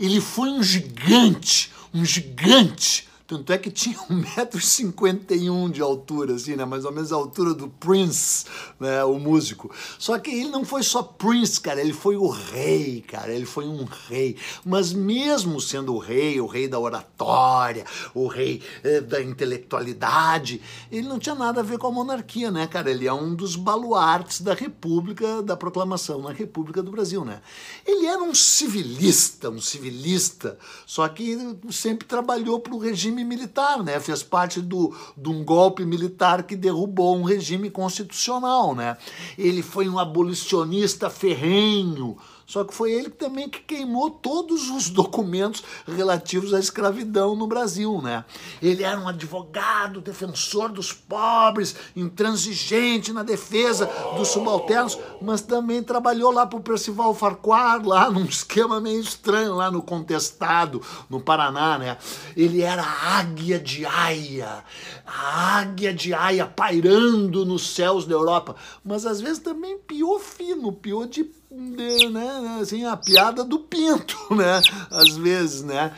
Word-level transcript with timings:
Ele 0.00 0.18
foi 0.18 0.48
um 0.48 0.62
gigante, 0.62 1.70
um 1.92 2.06
gigante 2.06 3.06
tanto 3.30 3.52
é 3.52 3.58
que 3.58 3.70
tinha 3.70 3.96
1,51m 4.10 5.70
de 5.70 5.80
altura, 5.80 6.34
assim, 6.34 6.56
né? 6.56 6.64
Mais 6.64 6.84
ou 6.84 6.90
menos 6.90 7.12
a 7.12 7.16
altura 7.16 7.54
do 7.54 7.68
Prince, 7.68 8.44
né? 8.80 9.04
O 9.04 9.20
músico. 9.20 9.70
Só 10.00 10.18
que 10.18 10.32
ele 10.32 10.48
não 10.48 10.64
foi 10.64 10.82
só 10.82 11.00
Prince, 11.00 11.60
cara, 11.60 11.80
ele 11.80 11.92
foi 11.92 12.16
o 12.16 12.28
rei, 12.28 13.04
cara. 13.06 13.32
Ele 13.32 13.46
foi 13.46 13.68
um 13.68 13.86
rei. 14.08 14.36
Mas 14.64 14.92
mesmo 14.92 15.60
sendo 15.60 15.94
o 15.94 15.98
rei, 15.98 16.40
o 16.40 16.46
rei 16.46 16.66
da 16.66 16.80
oratória, 16.80 17.84
o 18.12 18.26
rei 18.26 18.60
eh, 18.82 19.00
da 19.00 19.22
intelectualidade, 19.22 20.60
ele 20.90 21.06
não 21.06 21.20
tinha 21.20 21.36
nada 21.36 21.60
a 21.60 21.62
ver 21.62 21.78
com 21.78 21.86
a 21.86 21.92
monarquia, 21.92 22.50
né, 22.50 22.66
cara? 22.66 22.90
Ele 22.90 23.06
é 23.06 23.12
um 23.12 23.32
dos 23.32 23.54
baluartes 23.54 24.40
da 24.40 24.54
República, 24.54 25.40
da 25.40 25.56
proclamação 25.56 26.20
na 26.20 26.32
República 26.32 26.82
do 26.82 26.90
Brasil, 26.90 27.24
né? 27.24 27.40
Ele 27.86 28.06
era 28.06 28.22
um 28.22 28.34
civilista, 28.34 29.50
um 29.50 29.60
civilista, 29.60 30.58
só 30.84 31.06
que 31.08 31.38
sempre 31.70 32.08
trabalhou 32.08 32.58
para 32.58 32.74
o 32.74 32.78
regime 32.78 33.19
regime 33.20 33.24
militar, 33.24 33.82
né? 33.82 34.00
Fez 34.00 34.22
parte 34.22 34.60
do, 34.60 34.94
de 35.16 35.28
um 35.28 35.44
golpe 35.44 35.84
militar 35.84 36.42
que 36.42 36.56
derrubou 36.56 37.16
um 37.16 37.22
regime 37.22 37.70
constitucional, 37.70 38.74
né? 38.74 38.96
Ele 39.38 39.62
foi 39.62 39.88
um 39.88 39.98
abolicionista 39.98 41.10
ferrenho, 41.10 42.16
só 42.50 42.64
que 42.64 42.74
foi 42.74 42.90
ele 42.90 43.10
também 43.10 43.48
que 43.48 43.60
queimou 43.60 44.10
todos 44.10 44.70
os 44.70 44.90
documentos 44.90 45.62
relativos 45.86 46.52
à 46.52 46.58
escravidão 46.58 47.36
no 47.36 47.46
Brasil, 47.46 48.02
né? 48.02 48.24
Ele 48.60 48.82
era 48.82 48.98
um 48.98 49.06
advogado, 49.06 50.00
defensor 50.00 50.72
dos 50.72 50.92
pobres, 50.92 51.76
intransigente 51.94 53.12
na 53.12 53.22
defesa 53.22 53.88
dos 54.16 54.26
subalternos, 54.26 54.98
mas 55.22 55.42
também 55.42 55.80
trabalhou 55.80 56.32
lá 56.32 56.44
para 56.44 56.58
o 56.58 56.62
Percival 56.62 57.14
Farquhar, 57.14 57.86
lá 57.86 58.10
num 58.10 58.24
esquema 58.24 58.80
meio 58.80 59.00
estranho, 59.00 59.54
lá 59.54 59.70
no 59.70 59.80
Contestado, 59.80 60.82
no 61.08 61.20
Paraná, 61.20 61.78
né? 61.78 61.98
Ele 62.36 62.62
era 62.62 62.82
a 62.82 63.18
águia 63.18 63.60
de 63.60 63.86
Aia, 63.86 64.64
a 65.06 65.58
águia 65.58 65.94
de 65.94 66.12
Aia 66.12 66.46
pairando 66.46 67.46
nos 67.46 67.72
céus 67.76 68.04
da 68.04 68.14
Europa, 68.14 68.56
mas 68.84 69.06
às 69.06 69.20
vezes 69.20 69.38
também 69.38 69.78
pior 69.78 70.18
fino, 70.18 70.72
pior 70.72 71.06
de 71.06 71.20
de, 71.22 71.30
né, 71.50 72.58
assim, 72.60 72.84
a 72.84 72.96
piada 72.96 73.42
do 73.42 73.58
pinto, 73.58 74.16
né? 74.34 74.62
Às 74.90 75.16
vezes, 75.16 75.62
né? 75.62 75.92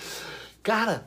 Cara, 0.63 1.07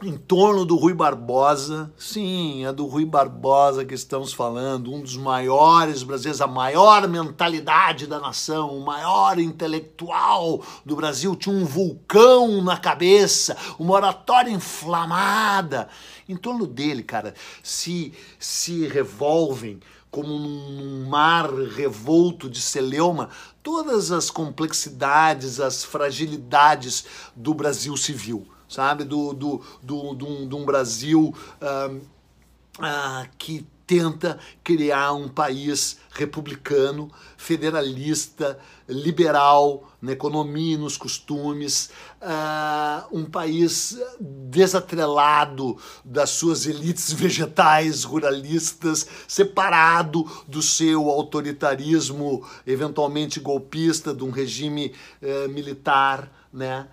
em 0.00 0.16
torno 0.16 0.64
do 0.64 0.76
Rui 0.76 0.94
Barbosa, 0.94 1.92
sim, 1.98 2.64
é 2.64 2.72
do 2.72 2.86
Rui 2.86 3.04
Barbosa 3.04 3.84
que 3.84 3.94
estamos 3.94 4.32
falando, 4.32 4.94
um 4.94 5.00
dos 5.00 5.16
maiores 5.16 6.04
brasileiros, 6.04 6.40
a 6.40 6.46
maior 6.46 7.08
mentalidade 7.08 8.06
da 8.06 8.20
nação, 8.20 8.78
o 8.78 8.84
maior 8.84 9.40
intelectual 9.40 10.62
do 10.86 10.94
Brasil, 10.94 11.34
tinha 11.34 11.54
um 11.54 11.64
vulcão 11.64 12.62
na 12.62 12.76
cabeça, 12.76 13.56
uma 13.76 13.94
oratória 13.94 14.50
inflamada. 14.50 15.88
Em 16.28 16.36
torno 16.36 16.66
dele, 16.66 17.02
cara, 17.02 17.34
se, 17.62 18.12
se 18.38 18.86
revolvem 18.86 19.80
como 20.10 20.38
num 20.38 21.06
mar 21.06 21.52
revolto 21.52 22.48
de 22.48 22.60
celeuma, 22.60 23.30
todas 23.62 24.10
as 24.10 24.30
complexidades, 24.30 25.60
as 25.60 25.84
fragilidades 25.84 27.04
do 27.36 27.52
Brasil 27.52 27.96
civil, 27.96 28.46
sabe? 28.68 29.04
Do, 29.04 29.32
do, 29.32 29.62
do, 29.82 30.14
do, 30.14 30.46
do 30.46 30.56
um 30.56 30.64
Brasil 30.64 31.34
uh, 31.60 33.28
que 33.36 33.66
tenta 33.86 34.38
criar 34.62 35.14
um 35.14 35.28
país 35.28 35.98
republicano, 36.10 37.10
federalista, 37.36 38.58
liberal 38.88 39.88
na 40.00 40.12
economia 40.12 40.78
nos 40.78 40.96
costumes, 40.96 41.90
uh, 42.22 43.16
um 43.16 43.24
país 43.24 43.98
desatrelado 44.20 45.76
das 46.04 46.30
suas 46.30 46.66
elites 46.66 47.12
vegetais 47.12 48.04
ruralistas, 48.04 49.06
separado 49.26 50.24
do 50.46 50.62
seu 50.62 51.10
autoritarismo 51.10 52.46
eventualmente 52.66 53.40
golpista, 53.40 54.14
de 54.14 54.24
um 54.24 54.30
regime 54.30 54.94
uh, 55.22 55.48
militar, 55.50 56.32
né? 56.52 56.88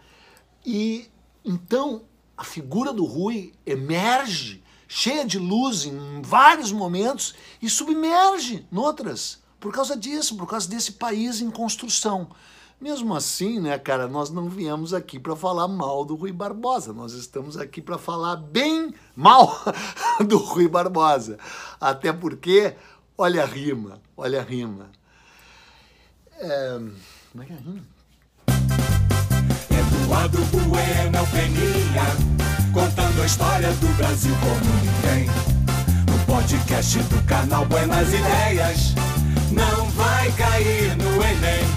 E 0.65 1.07
então 1.43 2.03
a 2.35 2.43
figura 2.43 2.91
do 2.91 3.05
Rui 3.05 3.53
emerge 3.65 4.63
cheia 4.87 5.25
de 5.25 5.39
luz 5.39 5.85
em 5.85 6.21
vários 6.21 6.71
momentos 6.71 7.35
e 7.61 7.69
submerge 7.69 8.65
noutras 8.71 9.44
por 9.59 9.73
causa 9.73 9.95
disso, 9.95 10.35
por 10.35 10.47
causa 10.47 10.69
desse 10.69 10.93
país 10.93 11.41
em 11.41 11.49
construção. 11.49 12.29
Mesmo 12.79 13.15
assim, 13.15 13.59
né, 13.59 13.79
cara, 13.79 14.07
nós 14.07 14.29
não 14.29 14.49
viemos 14.49 14.93
aqui 14.93 15.17
para 15.17 15.35
falar 15.35 15.67
mal 15.67 16.03
do 16.03 16.15
Rui 16.15 16.31
Barbosa, 16.31 16.91
nós 16.91 17.13
estamos 17.13 17.57
aqui 17.57 17.81
para 17.81 17.97
falar 17.97 18.35
bem 18.35 18.93
mal 19.15 19.63
do 20.27 20.37
Rui 20.37 20.67
Barbosa. 20.67 21.37
Até 21.79 22.11
porque, 22.11 22.75
olha 23.17 23.43
a 23.43 23.45
rima, 23.45 24.01
olha 24.15 24.41
a 24.41 24.43
rima. 24.43 24.89
É... 26.37 26.79
Como 27.31 27.43
é 27.43 27.45
que 27.45 27.53
é 27.53 27.55
a 27.55 27.59
rima? 27.59 27.81
Eduardo 30.05 30.37
Bueno 30.67 31.27
Peninha, 31.31 32.03
contando 32.73 33.21
a 33.21 33.25
história 33.25 33.71
do 33.71 33.87
Brasil 33.97 34.35
como 34.41 34.75
ninguém. 34.83 35.27
No 36.11 36.25
podcast 36.25 36.99
do 36.99 37.25
canal 37.25 37.65
Buenas 37.65 38.09
Ideias 38.09 39.04
não 39.55 39.89
vai 39.91 40.31
cair 40.33 40.95
no 40.97 41.23
Enem. 41.23 41.74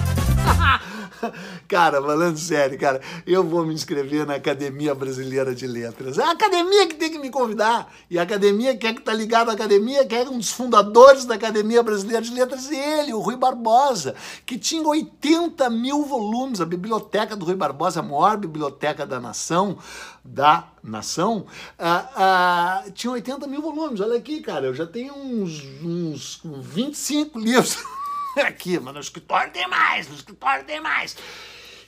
Cara, 1.67 2.01
falando 2.01 2.37
sério, 2.37 2.77
cara, 2.79 3.01
eu 3.25 3.43
vou 3.43 3.65
me 3.65 3.73
inscrever 3.73 4.25
na 4.25 4.35
Academia 4.35 4.93
Brasileira 4.95 5.53
de 5.53 5.67
Letras. 5.67 6.17
É 6.17 6.23
a 6.23 6.31
academia 6.31 6.87
que 6.87 6.95
tem 6.95 7.11
que 7.11 7.19
me 7.19 7.29
convidar. 7.29 7.91
E 8.09 8.17
a 8.17 8.23
academia, 8.23 8.75
quem 8.75 8.91
é 8.91 8.93
que 8.93 9.01
tá 9.01 9.13
ligado 9.13 9.49
à 9.49 9.53
academia, 9.53 10.05
quem 10.05 10.19
é 10.19 10.29
um 10.29 10.37
dos 10.37 10.51
fundadores 10.51 11.25
da 11.25 11.35
Academia 11.35 11.83
Brasileira 11.83 12.21
de 12.21 12.33
Letras, 12.33 12.71
ele, 12.71 13.13
o 13.13 13.19
Rui 13.19 13.35
Barbosa, 13.35 14.15
que 14.45 14.57
tinha 14.57 14.87
80 14.87 15.69
mil 15.69 16.03
volumes. 16.03 16.61
A 16.61 16.65
biblioteca 16.65 17.35
do 17.35 17.45
Rui 17.45 17.55
Barbosa, 17.55 17.99
a 17.99 18.03
maior 18.03 18.37
biblioteca 18.37 19.05
da 19.05 19.19
nação, 19.19 19.77
da 20.23 20.67
nação, 20.83 21.45
ah, 21.77 22.09
ah, 22.15 22.91
tinha 22.93 23.11
80 23.11 23.47
mil 23.47 23.61
volumes. 23.61 23.99
Olha 23.99 24.17
aqui, 24.17 24.41
cara, 24.41 24.67
eu 24.67 24.73
já 24.73 24.85
tenho 24.85 25.13
uns, 25.13 25.63
uns 25.83 26.41
25 26.43 27.39
livros. 27.39 27.77
aqui, 28.47 28.79
mas 28.79 28.93
no 28.93 28.99
escritório 28.99 29.51
tem 29.51 29.67
mais, 29.67 30.07
no 30.07 30.15
escritório 30.15 30.65
tem 30.65 30.81
mais. 30.81 31.15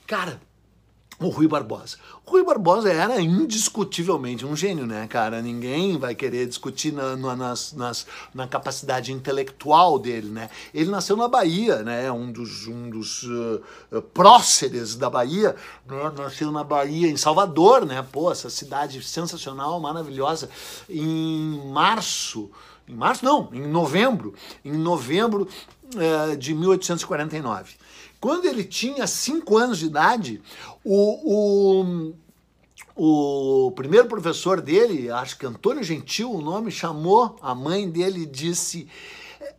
Cara, 0.06 0.40
o 1.22 1.28
Rui 1.28 1.46
Barbosa. 1.46 1.98
O 2.26 2.30
Rui 2.30 2.44
Barbosa 2.44 2.92
era 2.92 3.20
indiscutivelmente 3.20 4.44
um 4.44 4.56
gênio, 4.56 4.86
né, 4.86 5.06
cara? 5.06 5.40
Ninguém 5.40 5.96
vai 5.96 6.14
querer 6.14 6.46
discutir 6.46 6.92
na, 6.92 7.16
na, 7.16 7.36
nas, 7.36 7.72
nas, 7.72 8.06
na 8.34 8.46
capacidade 8.46 9.12
intelectual 9.12 9.98
dele, 9.98 10.28
né? 10.28 10.50
Ele 10.74 10.90
nasceu 10.90 11.16
na 11.16 11.28
Bahia, 11.28 11.82
né? 11.82 12.10
Um 12.10 12.32
dos, 12.32 12.66
um 12.66 12.90
dos 12.90 13.22
uh, 13.22 14.02
próceres 14.12 14.96
da 14.96 15.08
Bahia, 15.08 15.54
né? 15.86 16.12
nasceu 16.16 16.50
na 16.50 16.64
Bahia, 16.64 17.08
em 17.08 17.16
Salvador, 17.16 17.86
né? 17.86 18.04
Pô, 18.10 18.32
essa 18.32 18.50
cidade 18.50 19.02
sensacional, 19.02 19.78
maravilhosa. 19.78 20.50
Em 20.88 21.62
março, 21.70 22.50
em 22.88 22.94
março 22.94 23.24
não, 23.24 23.48
em 23.52 23.66
novembro, 23.66 24.34
em 24.64 24.72
novembro 24.72 25.46
uh, 25.94 26.36
de 26.36 26.54
1849. 26.54 27.74
Quando 28.20 28.44
ele 28.44 28.62
tinha 28.62 29.06
cinco 29.06 29.56
anos 29.56 29.78
de 29.78 29.86
idade, 29.86 30.40
o, 30.84 32.14
o, 32.94 33.66
o 33.66 33.72
primeiro 33.72 34.06
professor 34.06 34.60
dele, 34.60 35.10
acho 35.10 35.36
que 35.36 35.44
Antônio 35.44 35.82
Gentil, 35.82 36.30
o 36.30 36.40
nome, 36.40 36.70
chamou 36.70 37.36
a 37.42 37.54
mãe 37.54 37.90
dele 37.90 38.22
e 38.22 38.26
disse: 38.26 38.88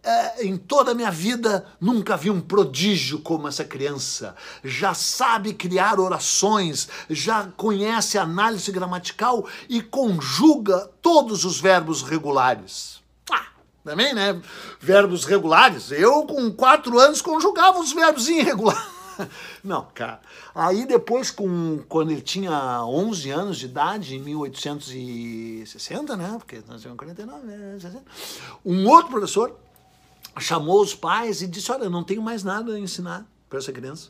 é, 0.02 0.46
em 0.46 0.56
toda 0.58 0.92
a 0.92 0.96
minha 0.96 1.12
vida 1.12 1.66
nunca 1.80 2.16
vi 2.16 2.30
um 2.30 2.42
prodígio 2.42 3.20
como 3.20 3.48
essa 3.48 3.64
criança. 3.66 4.36
Já 4.64 4.94
sabe 4.94 5.54
criar 5.54 6.00
orações, 6.00 6.88
já 7.10 7.46
conhece 7.58 8.18
análise 8.18 8.72
gramatical 8.72 9.46
e 9.68 9.82
conjuga 9.82 10.90
todos 11.02 11.44
os 11.44 11.60
verbos 11.60 12.02
regulares 12.02 13.03
também, 13.84 14.14
né? 14.14 14.42
Verbos 14.80 15.26
regulares. 15.26 15.92
Eu, 15.92 16.24
com 16.24 16.52
quatro 16.52 16.98
anos, 17.00 17.22
conjugava 17.22 17.80
os 17.80 17.92
verbos 17.92 18.28
irregulares. 18.30 18.82
Não, 19.64 19.88
cara. 19.94 20.22
Aí 20.56 20.86
depois, 20.86 21.30
com, 21.30 21.84
quando 21.88 22.12
ele 22.12 22.22
tinha 22.22 22.84
11 22.86 23.30
anos 23.30 23.58
de 23.58 23.66
idade, 23.66 24.16
em 24.16 24.20
1860, 24.20 26.16
né? 26.16 26.36
Porque 26.38 26.64
nós 26.68 26.82
temos 26.82 26.98
49, 26.98 27.46
né? 27.46 27.78
Um 28.66 28.88
outro 28.88 29.12
professor 29.12 29.56
chamou 30.40 30.82
os 30.82 30.96
pais 30.96 31.42
e 31.42 31.48
disse, 31.48 31.72
olha, 31.72 31.90
não 31.90 32.04
tenho 32.04 32.22
mais 32.22 32.44
nada 32.44 32.74
a 32.74 32.80
ensinar 32.80 33.26
para 33.50 33.60
essa 33.60 33.72
criança 33.72 34.10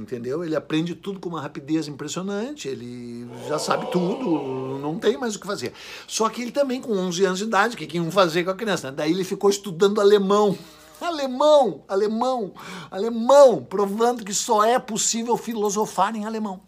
entendeu? 0.00 0.44
Ele 0.44 0.54
aprende 0.54 0.94
tudo 0.94 1.18
com 1.18 1.28
uma 1.28 1.40
rapidez 1.40 1.88
impressionante, 1.88 2.68
ele 2.68 3.28
já 3.48 3.58
sabe 3.58 3.90
tudo, 3.90 4.78
não 4.78 4.98
tem 4.98 5.16
mais 5.16 5.34
o 5.34 5.40
que 5.40 5.46
fazer. 5.46 5.72
Só 6.06 6.28
que 6.28 6.42
ele 6.42 6.52
também, 6.52 6.80
com 6.80 6.92
11 6.92 7.24
anos 7.24 7.38
de 7.38 7.44
idade, 7.44 7.74
o 7.74 7.78
que, 7.78 7.86
que 7.86 7.96
iam 7.96 8.10
fazer 8.10 8.44
com 8.44 8.50
a 8.50 8.54
criança? 8.54 8.92
Daí 8.92 9.10
ele 9.10 9.24
ficou 9.24 9.50
estudando 9.50 10.00
alemão. 10.00 10.56
Alemão, 11.00 11.84
alemão, 11.86 12.52
alemão, 12.90 13.62
provando 13.62 14.24
que 14.24 14.34
só 14.34 14.64
é 14.64 14.80
possível 14.80 15.36
filosofar 15.36 16.16
em 16.16 16.24
alemão. 16.24 16.60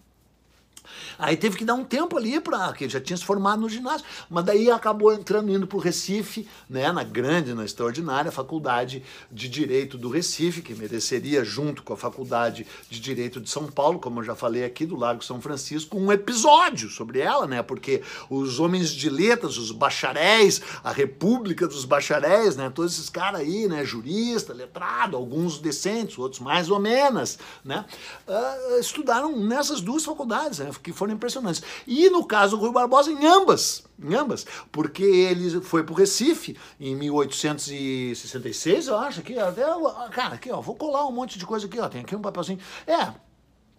Aí 1.20 1.36
teve 1.36 1.56
que 1.56 1.64
dar 1.64 1.74
um 1.74 1.84
tempo 1.84 2.16
ali 2.16 2.40
para 2.40 2.72
que 2.72 2.84
ele 2.84 2.92
já 2.92 3.00
tinha 3.00 3.16
se 3.16 3.24
formado 3.24 3.60
no 3.60 3.68
ginásio, 3.68 4.06
mas 4.28 4.44
daí 4.44 4.70
acabou 4.70 5.12
entrando 5.12 5.52
indo 5.52 5.66
para 5.66 5.76
o 5.76 5.80
Recife, 5.80 6.48
né, 6.68 6.90
na 6.90 7.04
grande, 7.04 7.52
na 7.52 7.64
extraordinária 7.64 8.32
faculdade 8.32 9.02
de 9.30 9.48
direito 9.48 9.98
do 9.98 10.08
Recife, 10.08 10.62
que 10.62 10.74
mereceria 10.74 11.44
junto 11.44 11.82
com 11.82 11.92
a 11.92 11.96
faculdade 11.96 12.66
de 12.88 12.98
direito 12.98 13.40
de 13.40 13.50
São 13.50 13.66
Paulo, 13.66 13.98
como 13.98 14.20
eu 14.20 14.24
já 14.24 14.34
falei 14.34 14.64
aqui 14.64 14.86
do 14.86 14.96
Largo 14.96 15.22
São 15.22 15.40
Francisco, 15.40 15.98
um 15.98 16.10
episódio 16.10 16.88
sobre 16.88 17.20
ela, 17.20 17.46
né, 17.46 17.62
porque 17.62 18.02
os 18.30 18.58
homens 18.58 18.90
de 18.90 19.10
letras, 19.10 19.58
os 19.58 19.70
bacharéis, 19.70 20.62
a 20.82 20.90
República 20.90 21.68
dos 21.68 21.84
Bacharéis, 21.84 22.56
né, 22.56 22.70
todos 22.74 22.94
esses 22.94 23.10
caras 23.10 23.40
aí, 23.40 23.68
né, 23.68 23.84
jurista, 23.84 24.54
letrado, 24.54 25.16
alguns 25.16 25.58
decentes, 25.58 26.18
outros 26.18 26.40
mais 26.40 26.70
ou 26.70 26.78
menos, 26.78 27.38
né, 27.62 27.84
uh, 28.26 28.80
estudaram 28.80 29.36
nessas 29.38 29.80
duas 29.80 30.04
faculdades, 30.04 30.60
né, 30.60 30.70
que 30.82 30.92
foram 30.92 31.09
impressionantes. 31.12 31.62
E 31.86 32.08
no 32.10 32.24
caso 32.24 32.56
do 32.56 32.62
Rui 32.62 32.72
Barbosa, 32.72 33.10
em 33.10 33.26
ambas, 33.26 33.84
em 34.02 34.14
ambas, 34.14 34.46
porque 34.70 35.02
ele 35.02 35.60
foi 35.60 35.82
para 35.82 35.92
o 35.92 35.96
Recife 35.96 36.56
em 36.78 36.94
1866, 36.96 38.88
eu 38.88 38.96
acho, 38.96 39.20
aqui, 39.20 39.38
até, 39.38 39.64
cara, 40.10 40.34
aqui, 40.34 40.50
ó, 40.50 40.60
vou 40.60 40.74
colar 40.74 41.06
um 41.06 41.12
monte 41.12 41.38
de 41.38 41.46
coisa 41.46 41.66
aqui, 41.66 41.78
ó, 41.78 41.88
tem 41.88 42.00
aqui 42.00 42.16
um 42.16 42.22
papelzinho, 42.22 42.58
é, 42.86 43.12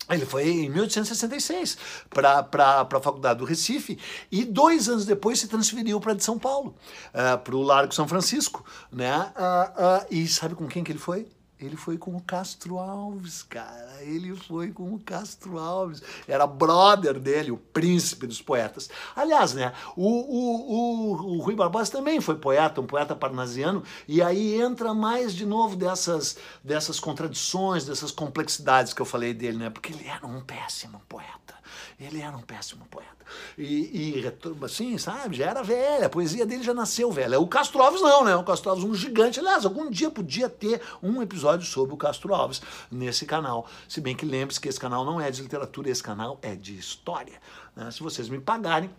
ele 0.09 0.25
foi 0.25 0.47
em 0.47 0.69
1866 0.69 1.77
para 2.09 2.47
a 2.81 3.01
Faculdade 3.01 3.39
do 3.39 3.45
Recife 3.45 3.97
e 4.31 4.43
dois 4.43 4.89
anos 4.89 5.05
depois 5.05 5.39
se 5.39 5.47
transferiu 5.47 5.99
para 5.99 6.13
de 6.13 6.23
São 6.23 6.37
Paulo, 6.37 6.75
uh, 7.13 7.17
eh, 7.17 7.37
para 7.37 7.55
o 7.55 7.61
Largo 7.61 7.93
São 7.93 8.07
Francisco. 8.07 8.65
Né? 8.91 9.17
Uh, 9.17 10.03
uh, 10.03 10.05
e 10.09 10.27
sabe 10.27 10.55
com 10.55 10.67
quem 10.67 10.83
que 10.83 10.91
ele 10.91 10.99
foi? 10.99 11.27
Ele 11.61 11.77
foi 11.77 11.97
com 11.97 12.15
o 12.15 12.21
Castro 12.21 12.79
Alves, 12.79 13.43
cara. 13.43 14.01
Ele 14.01 14.35
foi 14.35 14.71
com 14.71 14.93
o 14.95 14.99
Castro 14.99 15.59
Alves. 15.59 16.01
Era 16.27 16.47
brother 16.47 17.19
dele, 17.19 17.51
o 17.51 17.57
príncipe 17.57 18.25
dos 18.25 18.41
poetas. 18.41 18.89
Aliás, 19.15 19.53
né? 19.53 19.71
O, 19.95 20.07
o, 20.07 20.71
o, 20.71 21.35
o 21.35 21.41
Rui 21.41 21.55
Barbosa 21.55 21.91
também 21.91 22.19
foi 22.19 22.35
poeta, 22.35 22.81
um 22.81 22.87
poeta 22.87 23.15
parnasiano. 23.15 23.83
E 24.07 24.21
aí 24.21 24.59
entra 24.59 24.93
mais 24.93 25.35
de 25.35 25.45
novo 25.45 25.75
dessas, 25.75 26.37
dessas 26.63 26.99
contradições, 26.99 27.85
dessas 27.85 28.11
complexidades 28.11 28.91
que 28.91 29.01
eu 29.01 29.05
falei 29.05 29.33
dele, 29.33 29.57
né? 29.57 29.69
Porque 29.69 29.93
ele 29.93 30.07
era 30.07 30.25
um 30.25 30.41
péssimo 30.41 30.99
poeta. 31.07 31.53
Ele 31.99 32.19
era 32.21 32.35
um 32.35 32.41
péssimo 32.41 32.85
poeta. 32.89 33.21
E, 33.57 34.19
e 34.19 34.33
assim, 34.63 34.97
sabe, 34.97 35.37
já 35.37 35.45
era 35.45 35.63
velha, 35.63 36.07
a 36.07 36.09
poesia 36.09 36.45
dele 36.45 36.63
já 36.63 36.73
nasceu 36.73 37.11
velha. 37.11 37.39
O 37.39 37.47
Castro 37.47 37.81
Alves 37.81 38.01
não, 38.01 38.23
né? 38.23 38.35
O 38.35 38.43
Castro 38.43 38.71
Alves 38.71 38.85
um 38.85 38.93
gigante. 38.93 39.39
Aliás, 39.39 39.65
algum 39.65 39.89
dia 39.89 40.09
podia 40.09 40.49
ter 40.49 40.81
um 41.01 41.21
episódio 41.21 41.50
sobre 41.59 41.93
o 41.93 41.97
Castro 41.97 42.33
Alves 42.33 42.61
nesse 42.89 43.25
canal. 43.25 43.67
Se 43.87 43.99
bem 43.99 44.15
que 44.15 44.25
lembre-se 44.25 44.59
que 44.59 44.69
esse 44.69 44.79
canal 44.79 45.05
não 45.05 45.19
é 45.19 45.29
de 45.29 45.41
literatura, 45.41 45.89
esse 45.89 46.03
canal 46.03 46.39
é 46.41 46.55
de 46.55 46.77
história. 46.77 47.39
Né? 47.75 47.89
Se 47.91 48.01
vocês 48.01 48.29
me 48.29 48.39
pagarem, 48.39 48.89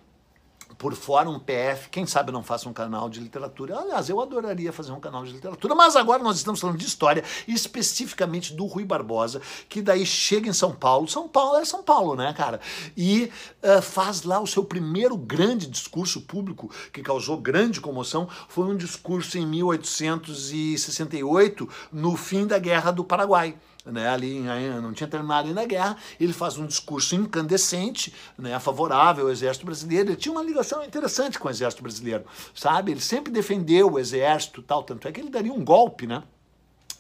por 0.79 0.95
fora 0.95 1.29
um 1.29 1.39
PF, 1.39 1.89
quem 1.91 2.07
sabe 2.07 2.33
não 2.33 2.43
faça 2.43 2.69
um 2.69 2.73
canal 2.73 3.09
de 3.09 3.21
literatura. 3.21 3.79
Aliás, 3.79 4.09
eu 4.09 4.21
adoraria 4.21 4.73
fazer 4.73 4.93
um 4.93 5.01
canal 5.01 5.25
de 5.25 5.33
literatura, 5.33 5.75
mas 5.75 5.97
agora 5.97 6.23
nós 6.23 6.37
estamos 6.37 6.61
falando 6.61 6.79
de 6.79 6.87
história, 6.87 7.25
especificamente 7.47 8.55
do 8.55 8.67
Rui 8.67 8.85
Barbosa, 8.85 9.43
que 9.69 9.83
daí 9.83 10.07
chega 10.07 10.49
em 10.49 10.53
São 10.53 10.75
Paulo. 10.75 11.09
São 11.09 11.29
Paulo 11.29 11.59
é 11.59 11.65
São 11.65 11.83
Paulo, 11.83 12.15
né, 12.15 12.33
cara? 12.33 12.61
E 12.97 13.31
uh, 13.63 13.83
faz 13.83 14.23
lá 14.23 14.41
o 14.41 14.47
seu 14.47 14.65
primeiro 14.65 15.17
grande 15.17 15.67
discurso 15.67 16.23
público, 16.23 16.71
que 16.93 17.03
causou 17.03 17.37
grande 17.37 17.81
comoção, 17.81 18.29
foi 18.49 18.67
um 18.67 18.77
discurso 18.77 19.39
em 19.39 19.47
1868, 19.47 21.69
no 21.93 22.17
fim 22.17 22.47
da 22.47 22.59
Guerra 22.59 22.91
do 22.91 23.05
Paraguai 23.05 23.57
né, 23.85 24.09
ali 24.09 24.41
não 24.41 24.93
tinha 24.93 25.09
terminado 25.09 25.49
ainda 25.49 25.63
a 25.63 25.67
guerra, 25.67 25.97
ele 26.21 26.33
faz 26.33 26.57
um 26.57 26.67
discurso 26.67 27.15
incandescente, 27.15 28.13
né, 28.39 28.59
favorável 28.61 29.27
ao 29.27 29.33
exército 29.33 29.67
brasileiro, 29.67 30.11
ele 30.11 30.17
tinha 30.17 30.33
uma 30.33 30.43
ligação 30.43 30.85
interessante 30.85 31.39
com 31.39 31.49
o 31.49 31.51
exército 31.51 31.83
brasileiro, 31.83 32.25
sabe, 32.55 32.93
ele 32.93 33.01
sempre 33.01 33.33
defendeu 33.33 33.93
o 33.93 33.99
exército 33.99 34.63
tal, 34.63 34.83
tanto 34.83 35.09
é 35.09 35.13
que 35.13 35.21
ele 35.21 35.31
daria 35.31 35.53
um 35.53 35.65
golpe, 35.65 36.07
né, 36.07 36.23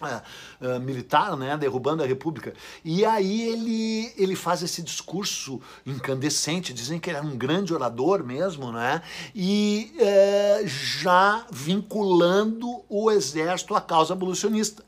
Uh, 0.03 0.67
uh, 0.67 0.81
militar, 0.81 1.37
né, 1.37 1.57
derrubando 1.57 2.03
a 2.03 2.07
República. 2.07 2.53
E 2.85 3.05
aí 3.05 3.43
ele, 3.43 4.13
ele 4.17 4.35
faz 4.35 4.61
esse 4.61 4.83
discurso 4.83 5.61
incandescente, 5.87 6.75
dizem 6.75 6.99
que 6.99 7.09
ele 7.09 7.19
era 7.19 7.25
um 7.25 7.37
grande 7.37 7.73
orador 7.73 8.25
mesmo, 8.25 8.73
né, 8.73 9.01
e 9.33 9.95
uh, 9.95 10.67
já 10.67 11.47
vinculando 11.53 12.83
o 12.89 13.13
exército 13.13 13.77
à 13.77 13.81
causa 13.81 14.13
abolicionista. 14.13 14.83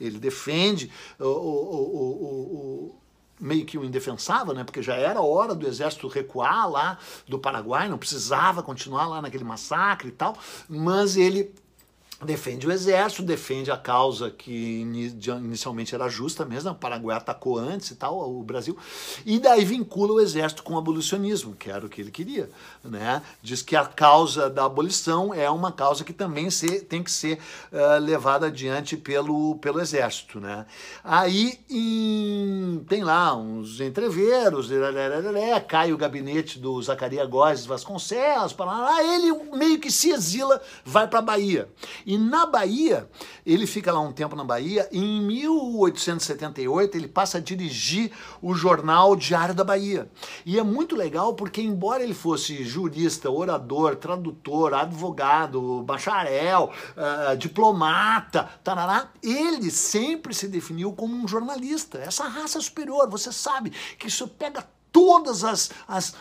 Ele 0.00 0.18
defende 0.18 0.90
o, 1.18 1.24
o, 1.24 2.88
o, 2.88 3.00
meio 3.40 3.64
que 3.64 3.78
o 3.78 3.84
indefensável, 3.84 4.54
né? 4.54 4.64
Porque 4.64 4.82
já 4.82 4.94
era 4.94 5.20
hora 5.20 5.54
do 5.54 5.66
exército 5.66 6.08
recuar 6.08 6.70
lá 6.70 6.98
do 7.26 7.38
Paraguai, 7.38 7.88
não 7.88 7.98
precisava 7.98 8.62
continuar 8.62 9.06
lá 9.06 9.22
naquele 9.22 9.44
massacre 9.44 10.08
e 10.08 10.12
tal, 10.12 10.36
mas 10.68 11.16
ele 11.16 11.52
defende 12.24 12.66
o 12.66 12.72
exército, 12.72 13.22
defende 13.22 13.70
a 13.70 13.76
causa 13.76 14.30
que 14.30 14.80
inicialmente 14.80 15.94
era 15.94 16.08
justa 16.08 16.44
mesmo, 16.44 16.70
o 16.70 16.74
Paraguai 16.74 17.16
atacou 17.16 17.58
antes 17.58 17.90
e 17.90 17.96
tal, 17.96 18.30
o 18.30 18.42
Brasil, 18.42 18.76
e 19.24 19.38
daí 19.38 19.64
vincula 19.64 20.12
o 20.12 20.20
exército 20.20 20.62
com 20.62 20.74
o 20.74 20.78
abolicionismo, 20.78 21.54
que 21.54 21.70
era 21.70 21.84
o 21.84 21.88
que 21.88 22.00
ele 22.00 22.10
queria, 22.10 22.50
né? 22.84 23.22
Diz 23.42 23.62
que 23.62 23.74
a 23.74 23.86
causa 23.86 24.50
da 24.50 24.64
abolição 24.64 25.32
é 25.32 25.48
uma 25.50 25.72
causa 25.72 26.04
que 26.04 26.12
também 26.12 26.50
se, 26.50 26.80
tem 26.82 27.02
que 27.02 27.10
ser 27.10 27.38
uh, 27.72 27.98
levada 28.00 28.46
adiante 28.46 28.96
pelo, 28.96 29.56
pelo 29.56 29.80
exército, 29.80 30.40
né? 30.40 30.66
Aí 31.02 31.58
em, 31.70 32.84
tem 32.88 33.02
lá 33.02 33.34
uns 33.34 33.80
entreveros, 33.80 34.68
cai 35.66 35.92
o 35.92 35.96
gabinete 35.96 36.58
do 36.58 36.80
Zacarias 36.82 37.28
Góes 37.28 37.64
Vasconcelos, 37.64 38.52
para 38.52 38.66
lá, 38.66 39.02
ele 39.02 39.32
meio 39.54 39.78
que 39.78 39.90
se 39.90 40.10
exila, 40.10 40.60
vai 40.84 41.08
para 41.08 41.22
Bahia. 41.22 41.68
E 42.10 42.18
na 42.18 42.44
Bahia, 42.44 43.08
ele 43.46 43.68
fica 43.68 43.92
lá 43.92 44.00
um 44.00 44.10
tempo 44.10 44.34
na 44.34 44.42
Bahia, 44.42 44.88
e 44.90 44.98
em 44.98 45.22
1878 45.22 46.96
ele 46.96 47.06
passa 47.06 47.38
a 47.38 47.40
dirigir 47.40 48.10
o 48.42 48.52
jornal 48.52 49.14
Diário 49.14 49.54
da 49.54 49.62
Bahia. 49.62 50.10
E 50.44 50.58
é 50.58 50.62
muito 50.64 50.96
legal 50.96 51.34
porque, 51.34 51.62
embora 51.62 52.02
ele 52.02 52.12
fosse 52.12 52.64
jurista, 52.64 53.30
orador, 53.30 53.94
tradutor, 53.94 54.74
advogado, 54.74 55.84
bacharel, 55.84 56.72
uh, 56.96 57.36
diplomata, 57.36 58.50
tarará, 58.64 59.12
ele 59.22 59.70
sempre 59.70 60.34
se 60.34 60.48
definiu 60.48 60.92
como 60.92 61.14
um 61.14 61.28
jornalista. 61.28 61.98
Essa 61.98 62.26
raça 62.26 62.60
superior, 62.60 63.08
você 63.08 63.30
sabe 63.30 63.70
que 63.96 64.08
isso 64.08 64.26
pega 64.26 64.66
todas 64.92 65.44
as, 65.44 65.70
as 65.86 66.14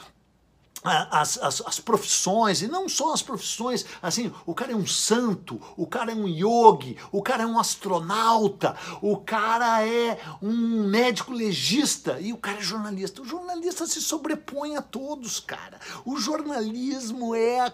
as, 0.83 1.37
as, 1.37 1.61
as, 1.65 1.79
profissões, 1.79 2.61
e 2.61 2.67
não 2.67 2.87
só 2.87 3.13
as 3.13 3.21
profissões, 3.21 3.85
assim, 4.01 4.31
o 4.45 4.53
cara 4.53 4.71
é 4.71 4.75
um 4.75 4.87
santo, 4.87 5.61
o 5.75 5.85
cara 5.85 6.11
é 6.11 6.15
um 6.15 6.27
yogi, 6.27 6.97
o 7.11 7.21
cara 7.21 7.43
é 7.43 7.45
um 7.45 7.59
astronauta, 7.59 8.75
o 9.01 9.17
cara 9.17 9.85
é 9.85 10.19
um 10.41 10.87
médico 10.87 11.33
legista 11.33 12.19
e 12.19 12.31
o 12.31 12.37
cara 12.37 12.59
é 12.59 12.61
jornalista. 12.61 13.21
O 13.21 13.25
jornalista 13.25 13.85
se 13.85 14.01
sobrepõe 14.01 14.77
a 14.77 14.81
todos, 14.81 15.39
cara. 15.39 15.79
O 16.05 16.17
jornalismo 16.17 17.35
é. 17.35 17.59
A 17.59 17.73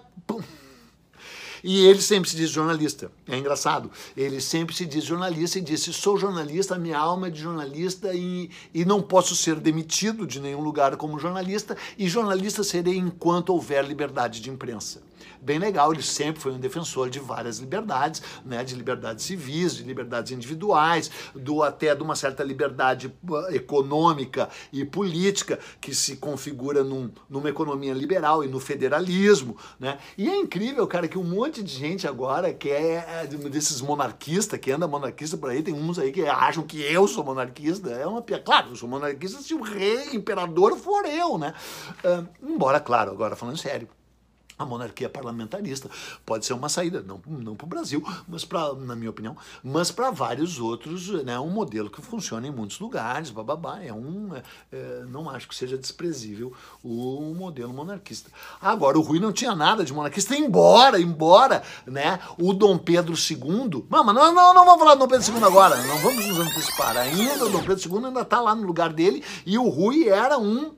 e 1.63 1.85
ele 1.85 2.01
sempre 2.01 2.29
se 2.29 2.35
diz 2.35 2.49
jornalista. 2.49 3.11
É 3.27 3.37
engraçado. 3.37 3.89
Ele 4.15 4.41
sempre 4.41 4.75
se 4.75 4.85
diz 4.85 5.03
jornalista 5.03 5.59
e 5.59 5.61
disse: 5.61 5.93
sou 5.93 6.17
jornalista, 6.17 6.77
minha 6.77 6.97
alma 6.97 7.27
é 7.27 7.29
de 7.29 7.41
jornalista 7.41 8.13
e, 8.13 8.49
e 8.73 8.83
não 8.85 9.01
posso 9.01 9.35
ser 9.35 9.55
demitido 9.55 10.27
de 10.27 10.39
nenhum 10.39 10.61
lugar 10.61 10.95
como 10.97 11.19
jornalista, 11.19 11.77
e 11.97 12.07
jornalista 12.07 12.63
serei 12.63 12.97
enquanto 12.97 13.49
houver 13.49 13.85
liberdade 13.85 14.41
de 14.41 14.49
imprensa 14.49 15.04
bem 15.45 15.59
legal. 15.59 15.93
Ele 15.93 16.01
sempre 16.01 16.41
foi 16.41 16.51
um 16.51 16.59
defensor 16.59 17.09
de 17.09 17.19
várias 17.19 17.59
liberdades, 17.59 18.21
né, 18.43 18.63
de 18.63 18.75
liberdades 18.75 19.23
civis, 19.23 19.75
de 19.75 19.83
liberdades 19.83 20.31
individuais, 20.31 21.11
do 21.35 21.61
até 21.61 21.93
de 21.95 22.01
uma 22.01 22.15
certa 22.15 22.43
liberdade 22.43 23.13
uh, 23.29 23.53
econômica 23.53 24.49
e 24.73 24.83
política 24.83 25.59
que 25.79 25.93
se 25.93 26.17
configura 26.17 26.83
num, 26.83 27.11
numa 27.29 27.49
economia 27.49 27.93
liberal 27.93 28.43
e 28.43 28.47
no 28.47 28.59
federalismo, 28.59 29.55
né? 29.79 29.99
E 30.17 30.29
é 30.29 30.35
incrível, 30.35 30.87
cara, 30.87 31.07
que 31.07 31.17
um 31.17 31.23
monte 31.23 31.61
de 31.61 31.71
gente 31.71 32.07
agora 32.07 32.53
que 32.53 32.69
é, 32.69 33.23
é 33.23 33.27
desses 33.27 33.81
monarquistas, 33.81 34.59
que 34.59 34.71
anda 34.71 34.87
monarquista 34.87 35.37
por 35.37 35.49
aí, 35.49 35.61
tem 35.61 35.73
uns 35.73 35.99
aí 35.99 36.11
que 36.11 36.25
acham 36.25 36.63
que 36.63 36.81
eu 36.81 37.07
sou 37.07 37.23
monarquista, 37.23 37.91
é 37.91 38.07
uma 38.07 38.21
piada. 38.21 38.43
Claro, 38.43 38.69
eu 38.69 38.75
sou 38.75 38.89
monarquista 38.89 39.41
se 39.41 39.53
o 39.53 39.61
rei, 39.61 40.15
imperador 40.15 40.75
for 40.77 41.05
eu, 41.05 41.37
né? 41.37 41.53
Uh, 42.03 42.27
embora, 42.43 42.79
claro, 42.79 43.11
agora 43.11 43.35
falando 43.35 43.57
sério, 43.57 43.87
a 44.57 44.65
monarquia 44.65 45.09
parlamentarista 45.09 45.89
pode 46.25 46.45
ser 46.45 46.53
uma 46.53 46.69
saída, 46.69 47.01
não, 47.01 47.21
não 47.27 47.55
para 47.55 47.65
o 47.65 47.69
Brasil, 47.69 48.03
mas 48.27 48.45
para, 48.45 48.73
na 48.73 48.95
minha 48.95 49.09
opinião, 49.09 49.35
mas 49.63 49.91
para 49.91 50.09
vários 50.11 50.59
outros, 50.59 51.09
né, 51.23 51.37
um 51.39 51.49
modelo 51.49 51.89
que 51.89 52.01
funciona 52.01 52.47
em 52.47 52.51
muitos 52.51 52.79
lugares, 52.79 53.29
bababá, 53.29 53.81
é 53.81 53.91
um, 53.91 54.33
é, 54.33 54.43
é, 54.71 55.05
não 55.09 55.29
acho 55.29 55.47
que 55.47 55.55
seja 55.55 55.77
desprezível 55.77 56.53
o 56.83 57.33
modelo 57.35 57.73
monarquista. 57.73 58.31
Agora, 58.61 58.97
o 58.97 59.01
Rui 59.01 59.19
não 59.19 59.33
tinha 59.33 59.53
nada 59.53 59.83
de 59.83 59.93
monarquista, 59.93 60.35
embora, 60.35 60.99
embora, 60.99 61.61
né, 61.85 62.19
o 62.39 62.53
Dom 62.53 62.77
Pedro 62.77 63.13
II, 63.13 63.85
mas 63.89 64.05
não, 64.05 64.33
não, 64.33 64.53
não 64.53 64.65
vamos 64.65 64.79
falar 64.79 64.95
do 64.95 64.99
Dom 64.99 65.07
Pedro 65.07 65.33
II 65.33 65.43
agora, 65.43 65.83
não 65.83 65.97
vamos 65.97 66.25
nos 66.25 66.39
antecipar, 66.39 66.95
ainda 66.97 67.45
o 67.45 67.49
Dom 67.49 67.63
Pedro 67.63 67.89
II 67.89 68.05
ainda 68.05 68.21
está 68.21 68.39
lá 68.39 68.55
no 68.55 68.65
lugar 68.65 68.93
dele, 68.93 69.23
e 69.45 69.57
o 69.57 69.67
Rui 69.67 70.07
era 70.07 70.37
um 70.37 70.73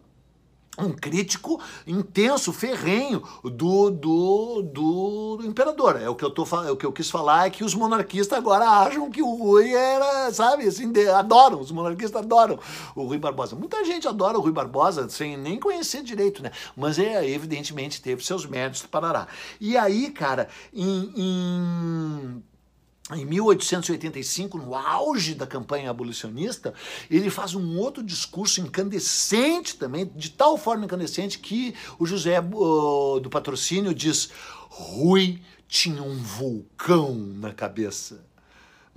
um 0.78 0.92
crítico 0.92 1.60
intenso, 1.86 2.54
ferrenho 2.54 3.24
do, 3.44 3.90
do, 3.90 4.62
do 4.62 5.40
imperador. 5.44 6.00
É 6.02 6.10
o 6.10 6.16
que 6.16 6.24
eu 6.24 6.30
tô 6.30 6.48
é 6.64 6.72
o 6.72 6.78
que 6.78 6.86
eu 6.86 6.92
quis 6.92 7.10
falar 7.10 7.48
é 7.48 7.50
que 7.50 7.64
os 7.64 7.74
monarquistas 7.74 8.38
agora 8.38 8.66
acham 8.66 9.10
que 9.10 9.22
o 9.22 9.34
Rui 9.36 9.74
era, 9.74 10.32
sabe, 10.32 10.68
assim, 10.68 10.92
de, 10.92 11.08
adoram, 11.10 11.60
os 11.60 11.72
monarquistas 11.72 12.22
adoram 12.22 12.60
o 12.96 13.04
Rui 13.04 13.18
Barbosa. 13.18 13.56
Muita 13.56 13.84
gente 13.84 14.08
adora 14.08 14.38
o 14.38 14.42
Rui 14.42 14.52
Barbosa 14.52 15.10
sem 15.10 15.36
nem 15.36 15.60
conhecer 15.60 16.04
direito, 16.04 16.44
né? 16.44 16.52
Mas 16.76 17.00
é 17.00 17.28
evidentemente 17.28 18.02
teve 18.02 18.24
seus 18.24 18.46
méritos 18.46 18.84
parará. 18.84 19.28
E 19.60 19.78
aí, 19.78 20.12
cara, 20.12 20.48
em, 20.74 21.12
em 21.16 22.44
em 23.16 23.26
1885, 23.26 24.58
no 24.58 24.76
auge 24.76 25.34
da 25.34 25.48
campanha 25.48 25.90
abolicionista, 25.90 26.74
ele 27.10 27.30
faz 27.30 27.56
um 27.56 27.78
outro 27.78 28.04
discurso 28.04 28.60
incandescente 28.60 29.78
também, 29.78 30.12
de 30.14 30.32
tal 30.32 30.58
forma 30.58 30.84
incandescente 30.84 31.40
que 31.40 31.74
o 31.98 32.06
José 32.06 32.40
uh, 32.40 33.20
do 33.22 33.30
Patrocínio 33.30 33.94
diz: 33.94 34.30
Rui 34.70 35.40
tinha 35.70 36.04
um 36.04 36.18
vulcão 36.18 37.16
na 37.16 37.54
cabeça. 37.54 38.27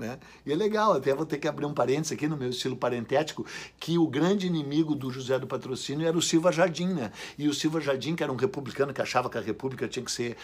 Né? 0.00 0.19
E 0.47 0.52
é 0.52 0.57
legal, 0.57 0.95
até 0.95 1.14
vou 1.14 1.26
ter 1.26 1.37
que 1.37 1.47
abrir 1.47 1.66
um 1.66 1.75
parênteses 1.75 2.12
aqui 2.12 2.26
no 2.26 2.35
meu 2.35 2.49
estilo 2.49 2.75
parentético, 2.75 3.45
que 3.78 3.99
o 3.99 4.07
grande 4.07 4.47
inimigo 4.47 4.95
do 4.95 5.11
José 5.11 5.38
do 5.38 5.47
Patrocínio 5.47 6.09
era 6.09 6.16
o 6.16 6.23
Silva 6.23 6.50
Jardim, 6.50 6.87
né? 6.87 7.12
E 7.37 7.47
o 7.47 7.52
Silva 7.52 7.83
Jardim, 7.83 8.16
que 8.16 8.23
era 8.23 8.33
um 8.33 8.37
republicano 8.37 8.95
que 8.95 9.02
achava 9.02 9.28
que 9.28 9.37
a 9.37 9.42
república 9.42 9.87
tinha 9.87 10.02
que 10.02 10.11
ser 10.11 10.38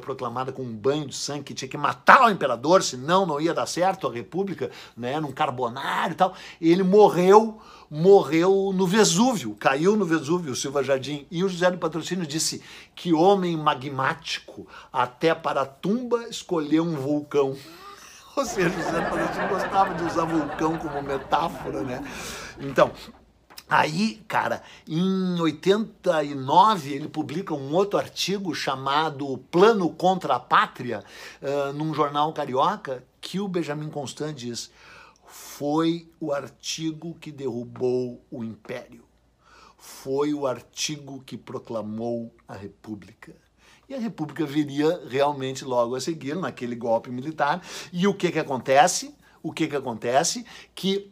proclamada 0.00 0.52
com 0.52 0.62
um 0.62 0.72
banho 0.72 1.08
de 1.08 1.16
sangue, 1.16 1.42
que 1.42 1.54
tinha 1.54 1.68
que 1.68 1.76
matar 1.76 2.28
o 2.28 2.30
imperador, 2.30 2.84
senão 2.84 3.26
não 3.26 3.40
ia 3.40 3.52
dar 3.52 3.66
certo 3.66 4.06
a 4.06 4.12
república, 4.12 4.70
né? 4.96 5.18
Num 5.18 5.32
carbonário 5.32 6.12
e 6.12 6.16
tal. 6.16 6.32
Ele 6.60 6.84
morreu 6.84 7.60
morreu 7.90 8.72
no 8.72 8.86
Vesúvio, 8.86 9.56
caiu 9.58 9.96
no 9.96 10.04
Vesúvio, 10.04 10.52
o 10.52 10.56
Silva 10.56 10.84
Jardim. 10.84 11.26
E 11.28 11.42
o 11.42 11.48
José 11.48 11.68
do 11.72 11.78
Patrocínio 11.78 12.24
disse 12.24 12.62
que 12.94 13.12
homem 13.12 13.56
magmático, 13.56 14.68
até 14.92 15.34
para 15.34 15.62
a 15.62 15.66
tumba 15.66 16.28
escolheu 16.28 16.84
um 16.84 16.94
vulcão. 16.94 17.56
Ou 18.40 18.46
seja, 18.46 18.70
o 18.70 18.82
Zé 18.82 19.02
Palestino 19.02 19.48
gostava 19.48 19.94
de 19.94 20.02
usar 20.02 20.24
vulcão 20.24 20.78
como 20.78 21.02
metáfora, 21.02 21.82
né? 21.82 22.02
Então, 22.58 22.90
Aí, 23.68 24.16
cara, 24.26 24.62
em 24.88 25.38
89 25.38 26.92
ele 26.92 27.08
publica 27.08 27.54
um 27.54 27.72
outro 27.72 27.98
artigo 27.98 28.52
chamado 28.52 29.38
Plano 29.50 29.90
contra 29.90 30.36
a 30.36 30.40
Pátria, 30.40 31.04
uh, 31.40 31.72
num 31.74 31.94
jornal 31.94 32.32
carioca, 32.32 33.04
que 33.20 33.38
o 33.38 33.46
Benjamin 33.46 33.90
Constant 33.90 34.34
diz: 34.34 34.72
foi 35.24 36.10
o 36.18 36.32
artigo 36.32 37.14
que 37.20 37.30
derrubou 37.30 38.24
o 38.28 38.42
império, 38.42 39.04
foi 39.76 40.34
o 40.34 40.48
artigo 40.48 41.22
que 41.24 41.36
proclamou 41.36 42.34
a 42.48 42.54
república 42.54 43.36
e 43.90 43.94
a 43.94 43.98
República 43.98 44.46
viria 44.46 45.02
realmente 45.08 45.64
logo 45.64 45.96
a 45.96 46.00
seguir 46.00 46.36
naquele 46.36 46.76
golpe 46.76 47.10
militar. 47.10 47.60
E 47.92 48.06
o 48.06 48.14
que 48.14 48.30
que 48.30 48.38
acontece? 48.38 49.12
O 49.42 49.52
que 49.52 49.66
que 49.66 49.74
acontece? 49.74 50.46
Que 50.74 51.10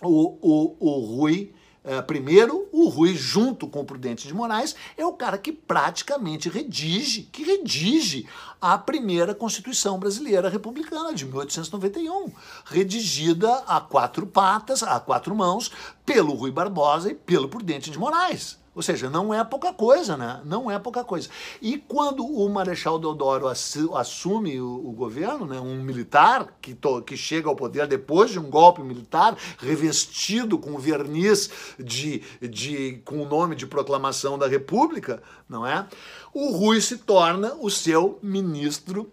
o, 0.00 0.38
o, 0.40 0.76
o 0.78 1.00
Rui 1.04 1.52
é, 1.84 2.02
primeiro, 2.02 2.68
o 2.70 2.88
Rui, 2.88 3.14
junto 3.14 3.66
com 3.66 3.80
o 3.80 3.84
Prudente 3.84 4.28
de 4.28 4.34
Moraes, 4.34 4.76
é 4.96 5.06
o 5.06 5.12
cara 5.14 5.38
que 5.38 5.50
praticamente 5.50 6.48
redige, 6.48 7.22
que 7.22 7.42
redige 7.42 8.28
a 8.60 8.76
primeira 8.76 9.34
Constituição 9.34 9.98
Brasileira 9.98 10.50
Republicana 10.50 11.14
de 11.14 11.24
1891, 11.24 12.30
redigida 12.66 13.54
a 13.66 13.80
quatro 13.80 14.26
patas, 14.26 14.82
a 14.82 15.00
quatro 15.00 15.34
mãos, 15.34 15.72
pelo 16.04 16.34
Rui 16.34 16.50
Barbosa 16.50 17.10
e 17.10 17.14
pelo 17.14 17.48
Prudente 17.48 17.90
de 17.90 17.98
Moraes. 17.98 18.58
Ou 18.78 18.82
seja, 18.82 19.10
não 19.10 19.34
é 19.34 19.42
pouca 19.42 19.72
coisa, 19.72 20.16
né? 20.16 20.40
Não 20.44 20.70
é 20.70 20.78
pouca 20.78 21.02
coisa. 21.02 21.28
E 21.60 21.78
quando 21.78 22.24
o 22.24 22.48
Marechal 22.48 22.96
Deodoro 22.96 23.48
assume 23.48 24.60
o, 24.60 24.68
o 24.68 24.92
governo, 24.92 25.46
né, 25.46 25.58
um 25.58 25.82
militar 25.82 26.46
que, 26.62 26.76
to, 26.76 27.02
que 27.02 27.16
chega 27.16 27.48
ao 27.48 27.56
poder 27.56 27.88
depois 27.88 28.30
de 28.30 28.38
um 28.38 28.48
golpe 28.48 28.80
militar, 28.80 29.36
revestido 29.58 30.56
com 30.60 30.78
verniz 30.78 31.50
de, 31.76 32.22
de, 32.40 33.02
com 33.04 33.20
o 33.20 33.28
nome 33.28 33.56
de 33.56 33.66
proclamação 33.66 34.38
da 34.38 34.46
República, 34.46 35.20
não 35.48 35.66
é? 35.66 35.84
O 36.32 36.52
Rui 36.52 36.80
se 36.80 36.98
torna 36.98 37.56
o 37.60 37.68
seu 37.68 38.20
ministro 38.22 39.10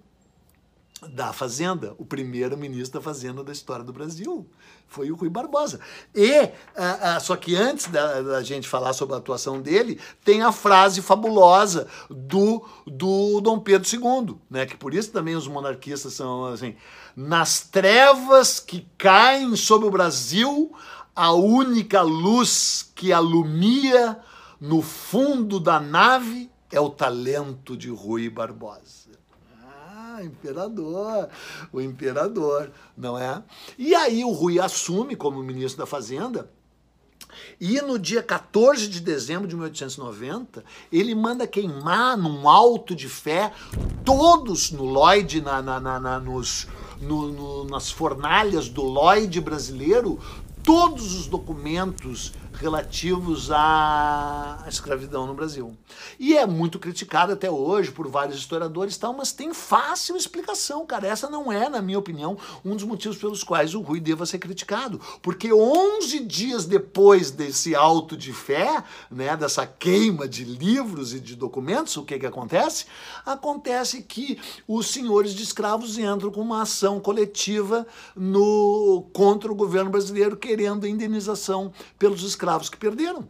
da 1.10 1.34
Fazenda, 1.34 1.94
o 1.98 2.06
primeiro 2.06 2.58
ministro 2.58 3.00
da 3.00 3.04
Fazenda 3.04 3.44
da 3.44 3.52
história 3.52 3.84
do 3.84 3.94
Brasil. 3.94 4.48
Foi 4.88 5.12
o 5.12 5.16
Rui 5.16 5.30
Barbosa. 5.30 5.80
E, 6.14 6.40
uh, 6.40 6.46
uh, 6.46 7.22
só 7.22 7.36
que 7.36 7.56
antes 7.56 7.88
da, 7.88 8.22
da, 8.22 8.44
gente 8.44 8.68
falar 8.68 8.94
sobre 8.94 9.16
a 9.16 9.18
atuação 9.18 9.62
dele, 9.62 10.00
tem 10.24 10.42
a 10.42 10.52
frase 10.52 11.02
fabulosa 11.02 11.88
do, 12.10 12.66
do 12.88 13.42
Dom 13.42 13.60
Pedro 13.60 13.88
II, 13.88 14.38
né? 14.50 14.66
que 14.66 14.78
por 14.78 14.94
isso 14.94 15.12
também 15.12 15.36
os 15.36 15.48
monarquistas 15.48 16.14
são 16.14 16.46
assim: 16.46 16.75
nas 17.16 17.62
trevas 17.62 18.60
que 18.60 18.88
caem 18.98 19.56
sobre 19.56 19.88
o 19.88 19.92
Brasil, 19.92 20.74
a 21.16 21.34
única 21.34 22.02
luz 22.02 22.90
que 22.96 23.12
alumia 23.12 24.20
no 24.62 24.82
fundo 24.82 25.60
da 25.60 25.80
nave 25.80 26.50
é 26.72 26.80
o 26.80 26.90
talento 26.90 27.75
de 27.75 27.90
Rui 27.90 28.30
Barbosa 28.30 29.04
imperador, 30.24 31.29
o 31.72 31.81
imperador, 31.81 32.72
não 32.98 33.17
é? 33.17 33.43
E 33.77 33.93
aí 33.95 34.24
o 34.24 34.31
Rui 34.31 34.60
assume 34.60 35.15
como 35.15 35.43
ministro 35.43 35.79
da 35.79 35.86
Fazenda. 35.86 36.50
E 37.60 37.81
no 37.81 38.00
dia 38.00 38.24
14 38.24 38.88
de 38.88 39.00
dezembro 39.00 39.48
de 39.48 39.55
1890, 39.55 40.63
ele 40.91 41.13
manda 41.13 41.48
queimar 41.48 42.17
num 42.17 42.48
alto 42.48 42.95
de 42.95 43.10
fé 43.10 43.51
todos 44.03 44.72
no 44.72 44.84
Lloyd, 44.86 45.41
na, 45.41 45.62
na, 45.62 45.79
na, 45.79 46.19
nos, 46.19 46.67
no, 47.01 47.31
no, 47.31 47.65
nas 47.65 47.91
fornalhas 47.91 48.69
do 48.69 48.84
Lloyd 48.84 49.39
brasileiro, 49.41 50.19
todos 50.63 51.13
os 51.13 51.27
documentos 51.27 52.34
relativos 52.55 53.51
à 53.51 54.63
escravidão 54.67 55.27
no 55.27 55.33
Brasil. 55.33 55.75
E 56.17 56.35
é 56.35 56.45
muito 56.45 56.79
criticado 56.79 57.33
até 57.33 57.51
hoje 57.51 57.91
por 57.91 58.07
vários 58.07 58.38
historiadores, 58.38 58.97
tal, 58.97 59.13
mas 59.13 59.31
tem 59.31 59.53
fácil 59.53 60.15
explicação, 60.15 60.85
cara. 60.85 61.07
Essa 61.07 61.29
não 61.29 61.51
é, 61.51 61.69
na 61.69 61.81
minha 61.81 62.00
opinião, 62.00 62.38
um 62.63 62.75
dos 62.75 62.85
motivos 62.85 63.17
pelos 63.17 63.43
quais 63.43 63.75
o 63.75 63.81
Rui 63.81 64.00
deva 64.00 64.25
ser 64.25 64.39
criticado. 64.39 65.00
Porque 65.21 65.51
11 65.51 66.21
dias 66.21 66.65
depois 66.65 67.29
desse 67.29 67.75
auto 67.75 68.15
de 68.15 68.31
fé, 68.31 68.83
né, 69.12 69.35
dessa 69.35 69.67
queima 69.67 70.27
de 70.27 70.45
livros 70.45 71.13
e 71.13 71.19
de 71.19 71.35
documentos, 71.35 71.97
o 71.97 72.03
que 72.03 72.17
que 72.17 72.25
acontece? 72.25 72.85
Acontece 73.25 74.01
que 74.01 74.39
os 74.67 74.88
senhores 74.88 75.33
de 75.33 75.43
escravos 75.43 75.97
entram 75.97 76.31
com 76.31 76.41
uma 76.41 76.62
ação 76.62 77.00
coletiva 77.00 77.85
no 78.15 79.05
contra 79.12 79.51
o 79.51 79.55
governo 79.55 79.91
brasileiro 79.91 80.38
querendo 80.38 80.88
indenização 80.88 81.74
pelos 82.00 82.24
escravos 82.24 82.45
escravos 82.46 82.70
que 82.70 82.78
perderam. 82.78 83.28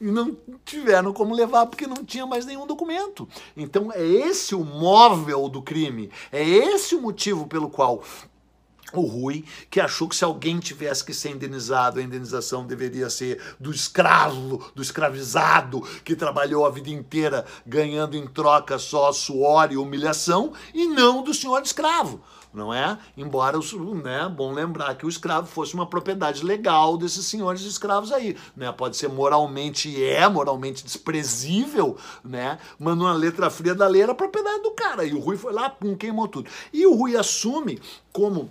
E 0.00 0.06
não 0.06 0.36
tiveram 0.64 1.12
como 1.12 1.34
levar 1.34 1.66
porque 1.66 1.86
não 1.86 2.04
tinha 2.04 2.26
mais 2.26 2.46
nenhum 2.46 2.66
documento. 2.66 3.28
Então 3.56 3.92
é 3.92 4.02
esse 4.02 4.54
o 4.54 4.64
móvel 4.64 5.48
do 5.48 5.60
crime. 5.60 6.10
É 6.30 6.42
esse 6.42 6.94
o 6.94 7.02
motivo 7.02 7.46
pelo 7.46 7.68
qual 7.68 8.02
o 8.94 9.00
Rui, 9.00 9.44
que 9.70 9.80
achou 9.80 10.06
que 10.06 10.14
se 10.14 10.24
alguém 10.24 10.58
tivesse 10.58 11.02
que 11.02 11.14
ser 11.14 11.30
indenizado, 11.30 11.98
a 11.98 12.02
indenização 12.02 12.66
deveria 12.66 13.08
ser 13.08 13.40
do 13.58 13.70
escravo, 13.70 14.70
do 14.74 14.82
escravizado, 14.82 15.80
que 16.04 16.14
trabalhou 16.14 16.66
a 16.66 16.70
vida 16.70 16.90
inteira 16.90 17.46
ganhando 17.66 18.16
em 18.16 18.26
troca 18.26 18.78
só 18.78 19.10
suor 19.12 19.72
e 19.72 19.78
humilhação, 19.78 20.52
e 20.74 20.86
não 20.86 21.22
do 21.22 21.32
senhor 21.32 21.62
escravo 21.62 22.22
não 22.52 22.72
é? 22.72 22.98
Embora, 23.16 23.58
né, 24.02 24.28
bom 24.28 24.52
lembrar 24.52 24.94
que 24.94 25.06
o 25.06 25.08
escravo 25.08 25.46
fosse 25.46 25.74
uma 25.74 25.86
propriedade 25.86 26.44
legal 26.44 26.96
desses 26.96 27.26
senhores 27.26 27.62
escravos 27.62 28.12
aí, 28.12 28.36
né? 28.56 28.70
Pode 28.72 28.96
ser 28.96 29.08
moralmente 29.08 30.02
é, 30.04 30.28
moralmente 30.28 30.84
desprezível, 30.84 31.96
né? 32.24 32.58
Mas 32.78 32.96
numa 32.96 33.12
letra 33.12 33.50
fria 33.50 33.74
da 33.74 33.86
lei 33.86 34.02
era 34.02 34.14
propriedade 34.14 34.62
do 34.62 34.72
cara. 34.72 35.04
E 35.04 35.14
o 35.14 35.20
Rui 35.20 35.36
foi 35.36 35.52
lá, 35.52 35.70
pum, 35.70 35.96
queimou 35.96 36.28
tudo. 36.28 36.48
E 36.72 36.86
o 36.86 36.94
Rui 36.94 37.16
assume 37.16 37.80
como 38.12 38.50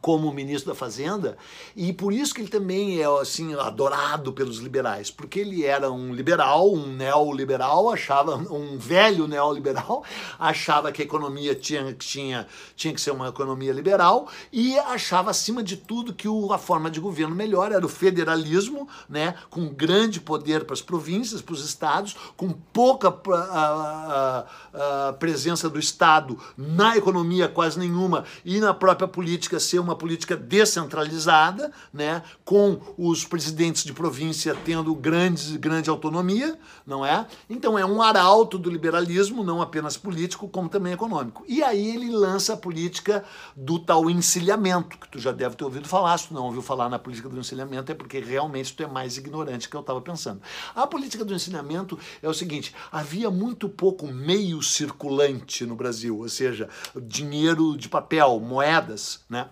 como 0.00 0.32
ministro 0.32 0.72
da 0.72 0.78
Fazenda, 0.78 1.36
e 1.76 1.92
por 1.92 2.12
isso 2.12 2.34
que 2.34 2.40
ele 2.40 2.48
também 2.48 3.00
é 3.00 3.20
assim 3.20 3.54
adorado 3.54 4.32
pelos 4.32 4.58
liberais, 4.58 5.10
porque 5.10 5.40
ele 5.40 5.64
era 5.64 5.90
um 5.90 6.14
liberal, 6.14 6.72
um 6.72 6.86
neoliberal, 6.86 7.90
achava 7.90 8.36
um 8.36 8.78
velho 8.78 9.26
neoliberal, 9.26 10.04
achava 10.38 10.90
que 10.90 11.02
a 11.02 11.04
economia 11.04 11.54
tinha, 11.54 11.92
tinha, 11.92 12.46
tinha 12.74 12.94
que 12.94 13.00
ser 13.00 13.10
uma 13.10 13.28
economia 13.28 13.72
liberal 13.72 14.28
e 14.52 14.78
achava 14.78 15.30
acima 15.30 15.62
de 15.62 15.76
tudo 15.76 16.14
que 16.14 16.28
o, 16.28 16.52
a 16.52 16.58
forma 16.58 16.90
de 16.90 17.00
governo 17.00 17.34
melhor 17.34 17.72
era 17.72 17.84
o 17.84 17.88
federalismo, 17.88 18.88
né, 19.08 19.34
com 19.50 19.68
grande 19.68 20.20
poder 20.20 20.64
para 20.64 20.74
as 20.74 20.82
províncias, 20.82 21.42
para 21.42 21.54
os 21.54 21.64
estados, 21.64 22.16
com 22.36 22.50
pouca 22.50 23.08
a, 23.08 24.46
a, 24.72 25.08
a 25.08 25.12
presença 25.14 25.68
do 25.68 25.78
estado 25.78 26.38
na 26.56 26.96
economia 26.96 27.48
quase 27.48 27.78
nenhuma 27.78 28.24
e 28.44 28.60
na 28.60 28.72
própria 28.72 29.08
política 29.08 29.58
ser 29.74 29.80
uma 29.80 29.96
política 29.96 30.36
descentralizada, 30.36 31.72
né, 31.92 32.22
com 32.44 32.80
os 32.96 33.24
presidentes 33.24 33.82
de 33.82 33.92
província 33.92 34.56
tendo 34.64 34.94
grande, 34.94 35.58
grande 35.58 35.90
autonomia, 35.90 36.56
não 36.86 37.04
é? 37.04 37.26
Então 37.50 37.76
é 37.76 37.84
um 37.84 38.00
arauto 38.00 38.56
do 38.56 38.70
liberalismo, 38.70 39.42
não 39.42 39.60
apenas 39.60 39.96
político, 39.96 40.48
como 40.48 40.68
também 40.68 40.92
econômico. 40.92 41.44
E 41.48 41.62
aí 41.62 41.96
ele 41.96 42.10
lança 42.10 42.52
a 42.52 42.56
política 42.56 43.24
do 43.56 43.78
tal 43.78 44.08
encilhamento, 44.08 44.96
que 44.96 45.08
tu 45.08 45.18
já 45.18 45.32
deve 45.32 45.56
ter 45.56 45.64
ouvido 45.64 45.88
falar, 45.88 46.16
se 46.18 46.28
tu 46.28 46.34
não 46.34 46.44
ouviu 46.44 46.62
falar 46.62 46.88
na 46.88 46.98
política 46.98 47.28
do 47.28 47.38
encilhamento, 47.38 47.90
é 47.90 47.94
porque 47.94 48.20
realmente 48.20 48.74
tu 48.74 48.82
é 48.82 48.86
mais 48.86 49.16
ignorante 49.16 49.68
que 49.68 49.76
eu 49.76 49.80
estava 49.80 50.00
pensando. 50.00 50.40
A 50.74 50.86
política 50.86 51.24
do 51.24 51.34
encilhamento 51.34 51.98
é 52.22 52.28
o 52.28 52.34
seguinte, 52.34 52.72
havia 52.92 53.30
muito 53.30 53.68
pouco 53.68 54.06
meio 54.06 54.62
circulante 54.62 55.66
no 55.66 55.74
Brasil, 55.74 56.18
ou 56.18 56.28
seja, 56.28 56.68
dinheiro 57.02 57.76
de 57.76 57.88
papel, 57.88 58.38
moedas, 58.38 59.20
né? 59.28 59.48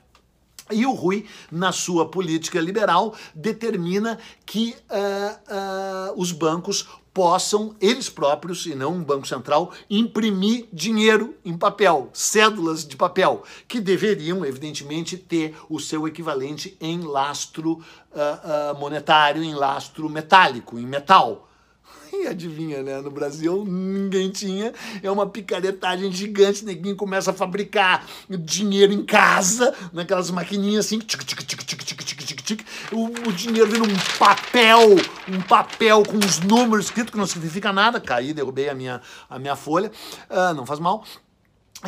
E 0.70 0.86
o 0.86 0.92
Rui, 0.92 1.26
na 1.50 1.72
sua 1.72 2.08
política 2.08 2.60
liberal, 2.60 3.14
determina 3.34 4.18
que 4.46 4.74
uh, 4.90 6.12
uh, 6.14 6.20
os 6.20 6.32
bancos 6.32 6.86
possam, 7.12 7.74
eles 7.80 8.08
próprios, 8.08 8.64
e 8.64 8.74
não 8.74 8.94
um 8.94 9.04
banco 9.04 9.26
central, 9.26 9.72
imprimir 9.90 10.66
dinheiro 10.72 11.34
em 11.44 11.56
papel, 11.56 12.08
cédulas 12.12 12.86
de 12.86 12.96
papel, 12.96 13.42
que 13.68 13.80
deveriam, 13.80 14.44
evidentemente, 14.44 15.18
ter 15.18 15.54
o 15.68 15.78
seu 15.78 16.08
equivalente 16.08 16.76
em 16.80 17.02
lastro 17.02 17.72
uh, 17.72 18.78
monetário, 18.78 19.42
em 19.42 19.54
lastro 19.54 20.08
metálico, 20.08 20.78
em 20.78 20.86
metal. 20.86 21.48
E 22.22 22.26
adivinha, 22.26 22.82
né? 22.82 23.00
No 23.00 23.10
Brasil 23.10 23.64
ninguém 23.66 24.30
tinha. 24.30 24.72
É 25.02 25.10
uma 25.10 25.26
picaretagem 25.26 26.12
gigante. 26.12 26.64
Neguinho 26.64 26.94
começa 26.94 27.30
a 27.30 27.34
fabricar 27.34 28.06
dinheiro 28.28 28.92
em 28.92 29.04
casa, 29.04 29.74
naquelas 29.92 30.30
maquininhas 30.30 30.86
assim. 30.86 30.98
Tic, 30.98 31.24
tic, 31.24 31.42
tic, 31.42 31.62
tic, 31.64 31.84
tic, 31.84 32.04
tic, 32.04 32.24
tic, 32.24 32.42
tic. 32.42 32.66
O, 32.92 33.06
o 33.28 33.32
dinheiro 33.32 33.70
vira 33.70 33.82
um 33.82 34.18
papel, 34.18 34.96
um 35.28 35.40
papel 35.42 36.02
com 36.02 36.18
os 36.18 36.40
números 36.40 36.86
escritos 36.86 37.10
que 37.10 37.18
não 37.18 37.26
significa 37.26 37.72
nada. 37.72 38.00
Caí, 38.00 38.32
derrubei 38.32 38.68
a 38.68 38.74
minha, 38.74 39.00
a 39.28 39.38
minha 39.38 39.56
folha. 39.56 39.90
Ah, 40.28 40.52
não 40.54 40.66
faz 40.66 40.78
mal. 40.78 41.04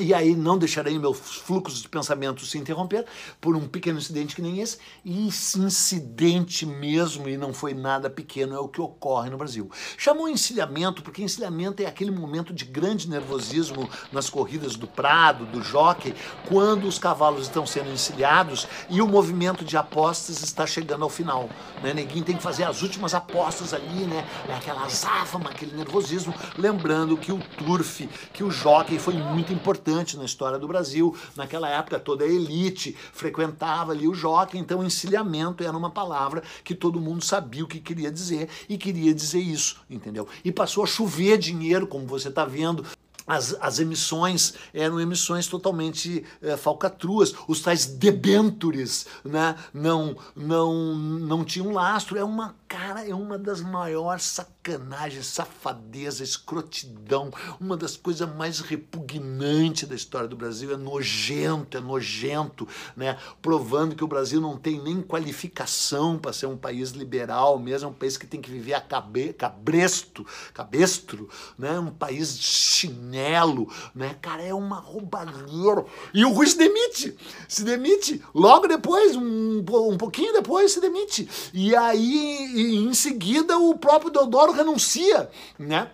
E 0.00 0.12
aí 0.12 0.34
não 0.34 0.58
deixarei 0.58 0.98
meus 0.98 1.18
fluxos 1.18 1.80
de 1.80 1.88
pensamento 1.88 2.44
se 2.44 2.58
interromper 2.58 3.06
por 3.40 3.54
um 3.54 3.68
pequeno 3.68 3.98
incidente 3.98 4.34
que 4.34 4.42
nem 4.42 4.58
esse. 4.60 4.78
E 5.04 5.28
esse 5.28 5.60
incidente 5.60 6.66
mesmo, 6.66 7.28
e 7.28 7.36
não 7.36 7.54
foi 7.54 7.74
nada 7.74 8.10
pequeno, 8.10 8.56
é 8.56 8.58
o 8.58 8.66
que 8.66 8.80
ocorre 8.80 9.30
no 9.30 9.38
Brasil. 9.38 9.70
Chamou 9.96 10.28
encilhamento 10.28 11.00
porque 11.00 11.22
encilhamento 11.22 11.80
é 11.80 11.86
aquele 11.86 12.10
momento 12.10 12.52
de 12.52 12.64
grande 12.64 13.08
nervosismo 13.08 13.88
nas 14.10 14.28
corridas 14.28 14.74
do 14.74 14.88
prado, 14.88 15.46
do 15.46 15.62
jockey, 15.62 16.12
quando 16.48 16.88
os 16.88 16.98
cavalos 16.98 17.42
estão 17.42 17.64
sendo 17.64 17.92
encilhados 17.92 18.66
e 18.90 19.00
o 19.00 19.06
movimento 19.06 19.64
de 19.64 19.76
apostas 19.76 20.42
está 20.42 20.66
chegando 20.66 21.04
ao 21.04 21.10
final. 21.10 21.48
Né? 21.84 21.94
Neguinho 21.94 22.24
tem 22.24 22.36
que 22.36 22.42
fazer 22.42 22.64
as 22.64 22.82
últimas 22.82 23.14
apostas 23.14 23.72
ali, 23.72 24.06
né? 24.06 24.26
É 24.48 24.54
aquela 24.54 24.84
azáfama, 24.84 25.50
aquele 25.50 25.76
nervosismo. 25.76 26.34
Lembrando 26.58 27.16
que 27.16 27.30
o 27.30 27.38
turf, 27.38 28.08
que 28.32 28.42
o 28.42 28.50
jockey 28.50 28.98
foi 28.98 29.14
muito 29.14 29.52
importante 29.52 29.83
importante 29.84 30.16
na 30.16 30.24
história 30.24 30.58
do 30.58 30.66
Brasil. 30.66 31.14
Naquela 31.36 31.68
época, 31.68 31.98
toda 31.98 32.24
a 32.24 32.28
elite 32.28 32.96
frequentava 33.12 33.92
ali 33.92 34.08
o 34.08 34.14
jockey, 34.14 34.58
então 34.58 34.82
encilhamento 34.82 35.62
era 35.62 35.76
uma 35.76 35.90
palavra 35.90 36.42
que 36.64 36.74
todo 36.74 37.00
mundo 37.00 37.22
sabia 37.22 37.64
o 37.64 37.68
que 37.68 37.80
queria 37.80 38.10
dizer 38.10 38.48
e 38.68 38.78
queria 38.78 39.14
dizer 39.14 39.40
isso, 39.40 39.76
entendeu? 39.88 40.26
E 40.42 40.50
passou 40.50 40.82
a 40.82 40.86
chover 40.86 41.36
dinheiro, 41.36 41.86
como 41.86 42.06
você 42.06 42.28
está 42.28 42.46
vendo, 42.46 42.84
as, 43.26 43.56
as, 43.60 43.78
emissões 43.78 44.54
eram 44.72 45.00
emissões 45.00 45.46
totalmente 45.46 46.24
é, 46.42 46.56
falcatruas, 46.58 47.34
os 47.48 47.60
tais 47.60 47.86
debentures 47.86 49.06
né, 49.24 49.56
não, 49.72 50.16
não, 50.36 50.94
não 50.94 51.44
tinham 51.44 51.72
lastro. 51.72 52.18
É 52.18 52.24
uma 52.24 52.54
cara, 52.74 53.08
é 53.08 53.14
uma 53.14 53.38
das 53.38 53.60
maiores 53.60 54.24
sacanagens, 54.24 55.26
safadeza, 55.26 56.24
escrotidão, 56.24 57.30
uma 57.60 57.76
das 57.76 57.96
coisas 57.96 58.28
mais 58.34 58.58
repugnantes 58.58 59.88
da 59.88 59.94
história 59.94 60.26
do 60.26 60.34
Brasil. 60.34 60.72
É 60.72 60.76
nojento, 60.76 61.78
é 61.78 61.80
nojento, 61.80 62.66
né? 62.96 63.16
Provando 63.40 63.94
que 63.94 64.02
o 64.02 64.08
Brasil 64.08 64.40
não 64.40 64.56
tem 64.56 64.82
nem 64.82 65.00
qualificação 65.00 66.18
para 66.18 66.32
ser 66.32 66.46
um 66.46 66.56
país 66.56 66.90
liberal, 66.90 67.60
mesmo 67.60 67.86
é 67.86 67.90
um 67.92 67.94
país 67.94 68.16
que 68.16 68.26
tem 68.26 68.40
que 68.40 68.50
viver 68.50 68.74
a 68.74 68.80
cabe, 68.80 69.32
cabresto, 69.34 70.26
cabestro, 70.52 71.28
né? 71.56 71.78
Um 71.78 71.92
país 71.92 72.36
chinelo, 72.40 73.72
né? 73.94 74.16
Cara, 74.20 74.42
é 74.42 74.52
uma 74.52 74.80
roubalheira. 74.80 75.84
E 76.12 76.24
o 76.24 76.32
Rui 76.32 76.48
se 76.48 76.58
demite, 76.58 77.16
se 77.46 77.62
demite. 77.62 78.20
Logo 78.34 78.66
depois, 78.66 79.14
um, 79.14 79.58
um 79.58 79.96
pouquinho 79.96 80.32
depois, 80.32 80.72
se 80.72 80.80
demite. 80.80 81.28
E 81.52 81.76
aí 81.76 82.63
e 82.64 82.76
em 82.76 82.94
seguida 82.94 83.58
o 83.58 83.76
próprio 83.76 84.10
Deodoro 84.10 84.52
renuncia, 84.52 85.30
né? 85.58 85.90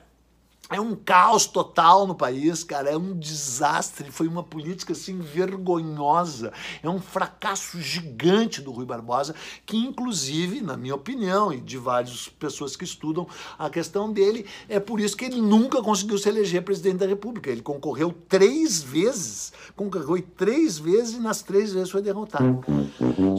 É 0.70 0.80
um 0.80 0.94
caos 0.94 1.46
total 1.46 2.06
no 2.06 2.14
país, 2.14 2.62
cara. 2.62 2.90
É 2.90 2.96
um 2.96 3.18
desastre. 3.18 4.12
Foi 4.12 4.28
uma 4.28 4.44
política 4.44 4.92
assim 4.92 5.18
vergonhosa. 5.18 6.52
É 6.80 6.88
um 6.88 7.00
fracasso 7.00 7.80
gigante 7.80 8.60
do 8.60 8.70
Rui 8.70 8.86
Barbosa, 8.86 9.34
que 9.66 9.76
inclusive, 9.76 10.60
na 10.60 10.76
minha 10.76 10.94
opinião 10.94 11.52
e 11.52 11.60
de 11.60 11.76
várias 11.76 12.28
pessoas 12.28 12.76
que 12.76 12.84
estudam 12.84 13.26
a 13.58 13.68
questão 13.68 14.12
dele, 14.12 14.46
é 14.68 14.78
por 14.78 15.00
isso 15.00 15.16
que 15.16 15.24
ele 15.24 15.40
nunca 15.40 15.82
conseguiu 15.82 16.16
se 16.18 16.28
eleger 16.28 16.62
presidente 16.62 16.98
da 16.98 17.06
República. 17.06 17.50
Ele 17.50 17.62
concorreu 17.62 18.14
três 18.28 18.80
vezes, 18.80 19.52
concorreu 19.74 20.22
três 20.36 20.78
vezes 20.78 21.16
e 21.16 21.20
nas 21.20 21.42
três 21.42 21.72
vezes 21.72 21.90
foi 21.90 22.00
derrotado. 22.00 22.64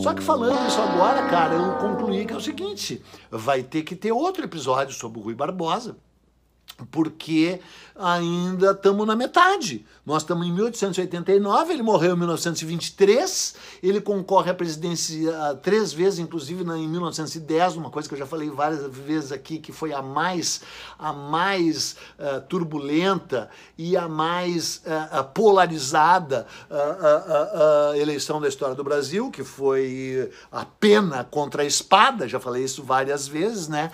Só 0.04 0.14
que 0.14 0.22
falando 0.22 0.68
isso 0.68 0.82
agora, 0.82 1.26
cara, 1.30 1.56
eu 1.56 1.78
concluí 1.78 2.26
que 2.26 2.34
é 2.34 2.36
o 2.36 2.42
seguinte: 2.42 3.02
vai 3.30 3.64
ter 3.64 3.84
que 3.84 3.96
ter 3.96 4.12
outro 4.12 4.44
episódio 4.44 4.94
sobre 4.94 5.20
o 5.20 5.24
Rui 5.24 5.34
Barbosa 5.34 5.96
porque 6.90 7.60
ainda 7.96 8.72
estamos 8.72 9.06
na 9.06 9.16
metade. 9.16 9.86
Nós 10.04 10.24
estamos 10.24 10.48
em 10.48 10.52
1889, 10.52 11.74
ele 11.74 11.84
morreu 11.84 12.16
em 12.16 12.18
1923, 12.18 13.56
ele 13.84 14.02
concorre 14.02 14.50
à 14.50 14.54
presidência 14.54 15.32
ah, 15.38 15.56
três 15.56 15.94
vezes, 15.94 16.18
inclusive 16.18 16.64
em 16.64 16.88
1910, 16.88 17.76
uma 17.76 17.92
coisa 17.92 18.10
que 18.10 18.16
eu 18.16 18.20
já 18.20 18.26
falei 18.26 18.50
várias 18.50 18.82
vezes 18.92 19.32
aqui, 19.32 19.60
que 19.60 19.72
foi 19.72 19.94
a 19.94 20.02
mais, 20.02 20.62
a 20.98 21.14
mais 21.14 21.96
uh, 22.18 22.42
turbulenta 22.50 23.50
e 23.78 23.96
a 23.96 24.08
mais 24.08 24.78
uh, 24.78 25.24
polarizada 25.36 26.48
uh, 26.70 27.96
eleição 27.96 28.42
da 28.42 28.48
história 28.48 28.74
do 28.74 28.84
Brasil, 28.84 29.30
que 29.30 29.44
foi 29.44 30.32
a 30.52 30.66
pena 30.66 31.24
contra 31.24 31.62
a 31.62 31.66
espada, 31.66 32.28
já 32.28 32.40
falei 32.40 32.64
isso 32.64 32.82
várias 32.84 33.28
vezes, 33.28 33.68
né? 33.68 33.92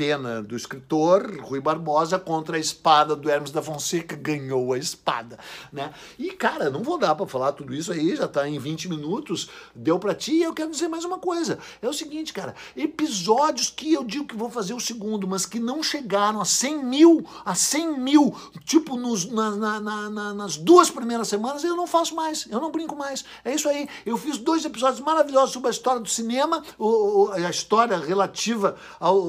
Pena 0.00 0.42
do 0.42 0.56
escritor 0.56 1.30
Rui 1.42 1.60
Barbosa 1.60 2.18
contra 2.18 2.56
a 2.56 2.58
espada 2.58 3.14
do 3.14 3.28
Hermes 3.28 3.50
da 3.50 3.60
Fonseca, 3.60 4.16
ganhou 4.16 4.72
a 4.72 4.78
espada, 4.78 5.38
né? 5.70 5.92
E 6.18 6.30
cara, 6.30 6.70
não 6.70 6.82
vou 6.82 6.96
dar 6.96 7.14
para 7.14 7.26
falar 7.26 7.52
tudo 7.52 7.74
isso 7.74 7.92
aí, 7.92 8.16
já 8.16 8.26
tá 8.26 8.48
em 8.48 8.58
20 8.58 8.88
minutos, 8.88 9.50
deu 9.74 9.98
para 9.98 10.14
ti, 10.14 10.32
e 10.32 10.42
eu 10.42 10.54
quero 10.54 10.70
dizer 10.70 10.88
mais 10.88 11.04
uma 11.04 11.18
coisa. 11.18 11.58
É 11.82 11.86
o 11.86 11.92
seguinte, 11.92 12.32
cara, 12.32 12.54
episódios 12.74 13.68
que 13.68 13.92
eu 13.92 14.02
digo 14.02 14.26
que 14.26 14.34
vou 14.34 14.48
fazer 14.48 14.72
o 14.72 14.80
segundo, 14.80 15.28
mas 15.28 15.44
que 15.44 15.60
não 15.60 15.82
chegaram 15.82 16.40
a 16.40 16.46
100 16.46 16.82
mil, 16.82 17.26
a 17.44 17.54
100 17.54 17.98
mil, 18.00 18.34
tipo 18.64 18.96
nos, 18.96 19.26
na, 19.26 19.50
na, 19.50 19.80
na, 20.10 20.34
nas 20.34 20.56
duas 20.56 20.88
primeiras 20.88 21.28
semanas, 21.28 21.62
eu 21.62 21.76
não 21.76 21.86
faço 21.86 22.14
mais, 22.14 22.46
eu 22.50 22.58
não 22.58 22.70
brinco 22.70 22.96
mais. 22.96 23.22
É 23.44 23.54
isso 23.54 23.68
aí. 23.68 23.86
Eu 24.06 24.16
fiz 24.16 24.38
dois 24.38 24.64
episódios 24.64 25.00
maravilhosos 25.00 25.52
sobre 25.52 25.68
a 25.68 25.72
história 25.72 26.00
do 26.00 26.08
cinema, 26.08 26.62
o, 26.78 27.28
a 27.32 27.50
história 27.50 27.98
relativa 27.98 28.76
ao 28.98 29.19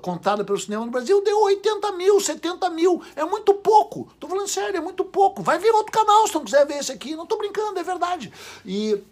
contada 0.00 0.44
pelo 0.44 0.58
cinema 0.58 0.84
no 0.84 0.90
Brasil 0.90 1.22
deu 1.22 1.40
80 1.42 1.92
mil, 1.92 2.20
70 2.20 2.70
mil. 2.70 3.02
É 3.16 3.24
muito 3.24 3.54
pouco. 3.54 4.08
Tô 4.18 4.28
falando 4.28 4.48
sério, 4.48 4.76
é 4.76 4.80
muito 4.80 5.04
pouco. 5.04 5.42
Vai 5.42 5.58
ver 5.58 5.70
outro 5.72 5.92
canal 5.92 6.26
se 6.26 6.34
não 6.34 6.44
quiser 6.44 6.66
ver 6.66 6.78
esse 6.78 6.92
aqui. 6.92 7.16
Não 7.16 7.26
tô 7.26 7.36
brincando, 7.36 7.78
é 7.78 7.82
verdade. 7.82 8.32
E 8.64 9.02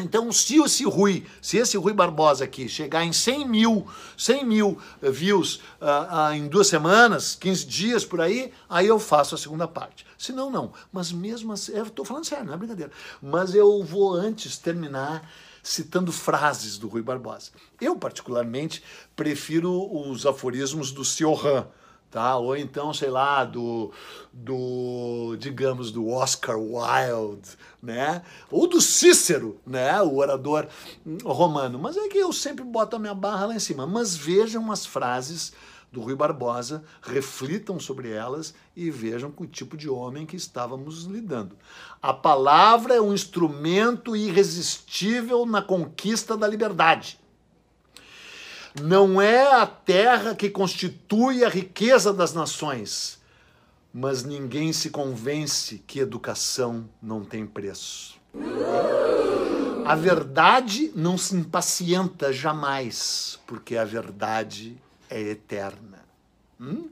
então, 0.00 0.32
se 0.32 0.60
esse 0.60 0.84
Rui, 0.84 1.24
se 1.40 1.56
esse 1.56 1.76
Rui 1.76 1.92
Barbosa 1.92 2.44
aqui 2.44 2.68
chegar 2.68 3.04
em 3.04 3.12
100 3.12 3.48
mil, 3.48 3.86
100 4.16 4.44
mil 4.44 4.78
eh, 5.00 5.10
views 5.10 5.56
uh, 5.80 6.30
uh, 6.30 6.34
em 6.34 6.48
duas 6.48 6.66
semanas, 6.66 7.36
15 7.36 7.64
dias 7.64 8.04
por 8.04 8.20
aí, 8.20 8.52
aí 8.68 8.88
eu 8.88 8.98
faço 8.98 9.34
a 9.34 9.38
segunda 9.38 9.68
parte. 9.68 10.04
Se 10.18 10.32
não, 10.32 10.50
não. 10.50 10.72
Mas 10.92 11.12
mesmo 11.12 11.52
assim, 11.52 11.72
eu 11.72 11.84
estou 11.84 12.04
falando 12.04 12.24
sério, 12.24 12.44
não 12.44 12.54
é 12.54 12.56
brincadeira. 12.56 12.90
Mas 13.22 13.54
eu 13.54 13.84
vou 13.84 14.12
antes 14.12 14.58
terminar 14.58 15.30
citando 15.62 16.10
frases 16.10 16.76
do 16.76 16.88
Rui 16.88 17.02
Barbosa. 17.02 17.50
Eu, 17.80 17.96
particularmente, 17.96 18.82
prefiro 19.14 19.72
os 20.10 20.26
aforismos 20.26 20.92
do 20.92 21.04
Cioran, 21.04 21.66
tá? 22.14 22.36
Ou 22.36 22.56
então, 22.56 22.94
sei 22.94 23.10
lá, 23.10 23.44
do, 23.44 23.90
do 24.32 25.36
digamos, 25.36 25.90
do 25.90 26.08
Oscar 26.08 26.56
Wilde, 26.56 27.48
né? 27.82 28.22
Ou 28.52 28.68
do 28.68 28.80
Cícero, 28.80 29.60
né? 29.66 30.00
O 30.00 30.18
orador 30.18 30.68
romano. 31.24 31.76
Mas 31.76 31.96
é 31.96 32.06
que 32.06 32.16
eu 32.16 32.32
sempre 32.32 32.64
boto 32.64 32.94
a 32.94 33.00
minha 33.00 33.14
barra 33.14 33.46
lá 33.46 33.56
em 33.56 33.58
cima. 33.58 33.84
Mas 33.84 34.14
vejam 34.14 34.70
as 34.70 34.86
frases 34.86 35.52
do 35.90 36.00
Rui 36.00 36.14
Barbosa, 36.14 36.84
reflitam 37.02 37.80
sobre 37.80 38.10
elas 38.10 38.54
e 38.76 38.90
vejam 38.90 39.30
com 39.30 39.42
o 39.42 39.48
tipo 39.48 39.76
de 39.76 39.88
homem 39.88 40.24
que 40.24 40.36
estávamos 40.36 41.04
lidando. 41.04 41.56
A 42.00 42.12
palavra 42.12 42.94
é 42.94 43.00
um 43.00 43.12
instrumento 43.12 44.14
irresistível 44.14 45.44
na 45.46 45.62
conquista 45.62 46.36
da 46.36 46.46
liberdade. 46.46 47.18
Não 48.82 49.22
é 49.22 49.52
a 49.52 49.66
terra 49.66 50.34
que 50.34 50.50
constitui 50.50 51.44
a 51.44 51.48
riqueza 51.48 52.12
das 52.12 52.34
nações, 52.34 53.20
mas 53.92 54.24
ninguém 54.24 54.72
se 54.72 54.90
convence 54.90 55.80
que 55.86 56.00
educação 56.00 56.88
não 57.00 57.24
tem 57.24 57.46
preço. 57.46 58.18
A 59.86 59.94
verdade 59.94 60.90
não 60.96 61.16
se 61.16 61.36
impacienta 61.36 62.32
jamais, 62.32 63.38
porque 63.46 63.76
a 63.76 63.84
verdade 63.84 64.76
é 65.08 65.20
eterna. 65.20 66.02
Hum? 66.60 66.88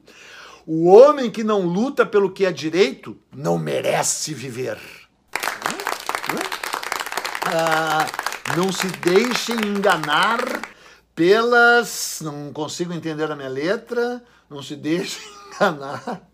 O 0.65 0.87
homem 0.87 1.33
que 1.33 1.43
não 1.43 1.63
luta 1.63 2.07
pelo 2.07 2.31
que 2.31 2.45
é 2.45 2.53
direito 2.53 3.19
não 3.35 3.59
merece 3.59 4.33
viver. 4.33 4.79
Hum? 6.31 6.39
Ah, 7.47 8.07
não 8.57 8.71
se 8.71 8.87
deixem 8.87 9.57
enganar 9.67 10.39
pelas. 11.15 12.21
Não 12.23 12.53
consigo 12.53 12.93
entender 12.93 13.31
a 13.31 13.37
minha 13.37 13.49
letra. 13.49 14.23
Não 14.49 14.63
se 14.63 14.77
deixem 14.77 15.23
enganar. 15.55 16.29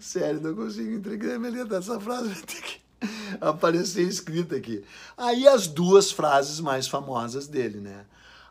Sério, 0.00 0.40
não 0.40 0.54
consigo 0.54 0.90
entender 0.90 1.34
a 1.34 1.38
minha 1.38 1.52
letra. 1.52 1.78
Essa 1.78 2.00
frase 2.00 2.28
vai 2.28 2.42
ter 2.42 2.62
que 2.62 2.80
aparecer 3.40 4.02
escrita 4.02 4.56
aqui. 4.56 4.84
Aí 5.16 5.46
as 5.46 5.66
duas 5.66 6.10
frases 6.10 6.60
mais 6.60 6.86
famosas 6.86 7.46
dele, 7.46 7.80
né? 7.80 8.04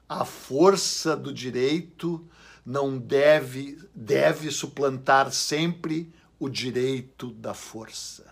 A 0.08 0.26
força 0.26 1.16
do 1.16 1.34
direito 1.34 2.26
não 2.66 2.98
deve 2.98 3.80
deve 3.96 4.52
suplantar 4.52 5.32
sempre 5.32 6.14
o 6.40 6.50
direito 6.50 7.32
da 7.34 7.54
força. 7.54 8.32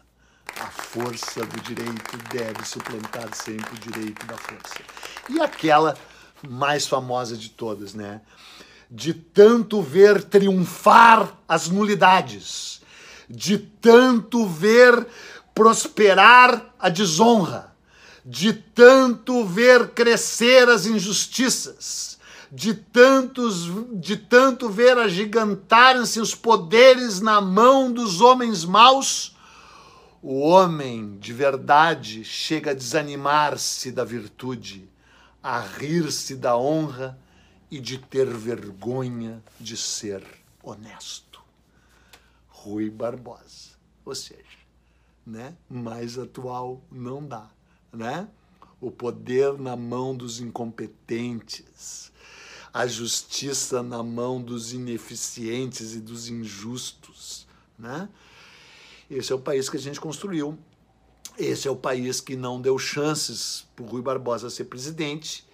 A 0.60 0.68
força 0.68 1.46
do 1.46 1.62
direito 1.62 2.18
deve 2.34 2.66
suplantar 2.66 3.34
sempre 3.34 3.74
o 3.76 3.80
direito 3.80 4.26
da 4.26 4.36
força. 4.36 4.80
E 5.30 5.40
aquela 5.40 5.98
mais 6.48 6.88
famosa 6.88 7.36
de 7.36 7.50
todas, 7.50 7.94
né? 7.94 8.22
De 8.90 9.14
tanto 9.14 9.82
ver 9.82 10.24
triunfar 10.24 11.38
as 11.48 11.70
nulidades, 11.70 12.82
de 13.30 13.58
tanto 13.58 14.46
ver 14.48 15.08
prosperar 15.54 16.74
a 16.80 16.90
desonra, 16.90 17.76
de 18.26 18.54
tanto 18.54 19.46
ver 19.46 19.90
crescer 19.90 20.70
as 20.70 20.86
injustiças, 20.86 22.18
de 22.52 22.74
tantos 22.74 23.70
de 23.94 24.18
tanto 24.18 24.70
ver 24.70 24.98
agigantarem-se 24.98 26.20
os 26.20 26.34
poderes 26.34 27.22
na 27.22 27.40
mão 27.40 27.92
dos 27.92 28.22
homens 28.22 28.66
maus, 28.66 29.36
o 30.22 30.40
homem 30.40 31.18
de 31.20 31.32
verdade 31.32 32.24
chega 32.26 32.72
a 32.72 32.74
desanimar-se 32.74 33.92
da 33.92 34.04
virtude, 34.04 34.89
a 35.42 35.60
rir-se 35.60 36.36
da 36.36 36.58
honra 36.58 37.18
e 37.72 37.80
de 37.80 37.98
ter 37.98 38.28
vergonha 38.28 39.44
de 39.60 39.78
ser 39.78 40.24
honesto. 40.62 41.42
Rui 42.48 42.90
Barbosa. 42.90 43.78
Ou 44.04 44.16
seja, 44.16 44.44
né? 45.26 45.56
mais 45.70 46.18
atual 46.18 46.82
não 46.92 47.26
dá. 47.26 47.50
Né? 47.94 48.28
O 48.82 48.92
poder 48.92 49.58
na 49.58 49.76
mão 49.76 50.16
dos 50.16 50.40
incompetentes, 50.40 52.12
a 52.74 52.88
justiça 52.88 53.82
na 53.84 54.04
mão 54.04 54.42
dos 54.42 54.74
ineficientes 54.74 55.94
e 55.94 56.00
dos 56.00 56.28
injustos. 56.28 57.48
Né? 57.78 58.10
Esse 59.10 59.32
é 59.32 59.36
o 59.36 59.40
país 59.40 59.70
que 59.70 59.78
a 59.78 59.80
gente 59.80 60.00
construiu. 60.00 60.58
Esse 61.38 61.68
é 61.68 61.72
o 61.72 61.76
país 61.76 62.20
que 62.20 62.36
não 62.36 62.62
deu 62.62 62.78
chances 62.78 63.66
para 63.76 63.86
o 63.86 63.88
Rui 63.88 64.02
Barbosa 64.02 64.50
ser 64.50 64.66
presidente 64.66 65.49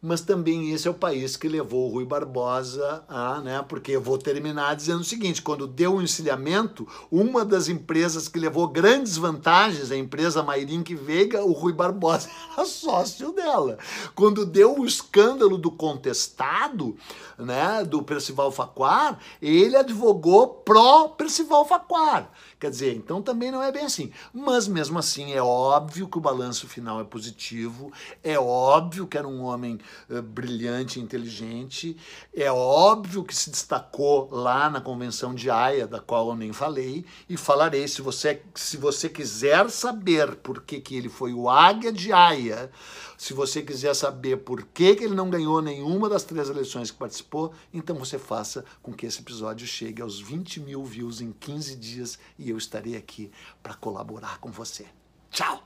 mas 0.00 0.20
também 0.20 0.70
esse 0.72 0.86
é 0.86 0.90
o 0.90 0.94
país 0.94 1.36
que 1.36 1.48
levou 1.48 1.88
o 1.88 1.92
Rui 1.92 2.04
Barbosa 2.04 3.04
a, 3.08 3.40
né, 3.40 3.64
porque 3.68 3.92
eu 3.92 4.00
vou 4.00 4.18
terminar 4.18 4.76
dizendo 4.76 5.00
o 5.00 5.04
seguinte, 5.04 5.42
quando 5.42 5.66
deu 5.66 5.96
o 5.96 6.02
encilhamento, 6.02 6.86
uma 7.10 7.44
das 7.44 7.68
empresas 7.68 8.28
que 8.28 8.38
levou 8.38 8.68
grandes 8.68 9.16
vantagens, 9.16 9.90
a 9.90 9.96
empresa 9.96 10.42
Mairink 10.42 10.94
Veiga, 10.94 11.44
o 11.44 11.52
Rui 11.52 11.72
Barbosa 11.72 12.28
era 12.56 12.66
sócio 12.66 13.32
dela. 13.32 13.78
Quando 14.14 14.46
deu 14.46 14.78
o 14.78 14.86
escândalo 14.86 15.58
do 15.58 15.70
contestado, 15.70 16.96
né, 17.38 17.84
do 17.84 18.02
Percival 18.02 18.50
Faquar, 18.50 19.18
ele 19.40 19.76
advogou 19.76 20.48
pró 20.48 21.08
Percival 21.08 21.66
Faquar. 21.66 22.30
Quer 22.58 22.70
dizer, 22.70 22.96
então 22.96 23.20
também 23.20 23.50
não 23.50 23.62
é 23.62 23.70
bem 23.70 23.84
assim. 23.84 24.10
Mas 24.32 24.66
mesmo 24.66 24.98
assim, 24.98 25.32
é 25.32 25.42
óbvio 25.42 26.08
que 26.08 26.16
o 26.16 26.20
balanço 26.20 26.66
final 26.66 27.00
é 27.00 27.04
positivo, 27.04 27.92
é 28.22 28.38
óbvio 28.38 29.06
que 29.06 29.18
era 29.18 29.28
um 29.28 29.42
homem 29.42 29.78
brilhante, 30.22 31.00
inteligente, 31.00 31.96
é 32.34 32.50
óbvio 32.50 33.24
que 33.24 33.34
se 33.34 33.50
destacou 33.50 34.28
lá 34.30 34.68
na 34.70 34.80
Convenção 34.80 35.34
de 35.34 35.50
Haia, 35.50 35.86
da 35.86 36.00
qual 36.00 36.30
eu 36.30 36.36
nem 36.36 36.52
falei, 36.52 37.04
e 37.28 37.36
falarei. 37.36 37.86
Se 37.88 38.02
você, 38.02 38.42
se 38.54 38.76
você 38.76 39.08
quiser 39.08 39.68
saber 39.70 40.36
por 40.36 40.62
que, 40.62 40.80
que 40.80 40.96
ele 40.96 41.08
foi 41.08 41.32
o 41.32 41.48
Águia 41.48 41.92
de 41.92 42.12
Haia, 42.12 42.70
se 43.16 43.32
você 43.32 43.62
quiser 43.62 43.94
saber 43.94 44.38
por 44.38 44.62
que, 44.64 44.94
que 44.94 45.04
ele 45.04 45.14
não 45.14 45.30
ganhou 45.30 45.62
nenhuma 45.62 46.08
das 46.08 46.22
três 46.22 46.48
eleições 46.48 46.90
que 46.90 46.98
participou, 46.98 47.52
então 47.72 47.96
você 47.96 48.18
faça 48.18 48.64
com 48.82 48.92
que 48.92 49.06
esse 49.06 49.20
episódio 49.20 49.66
chegue 49.66 50.02
aos 50.02 50.20
20 50.20 50.60
mil 50.60 50.84
views 50.84 51.20
em 51.20 51.32
15 51.32 51.76
dias 51.76 52.18
e 52.38 52.50
eu 52.50 52.58
estarei 52.58 52.96
aqui 52.96 53.30
para 53.62 53.74
colaborar 53.74 54.38
com 54.38 54.50
você. 54.50 54.86
Tchau! 55.30 55.65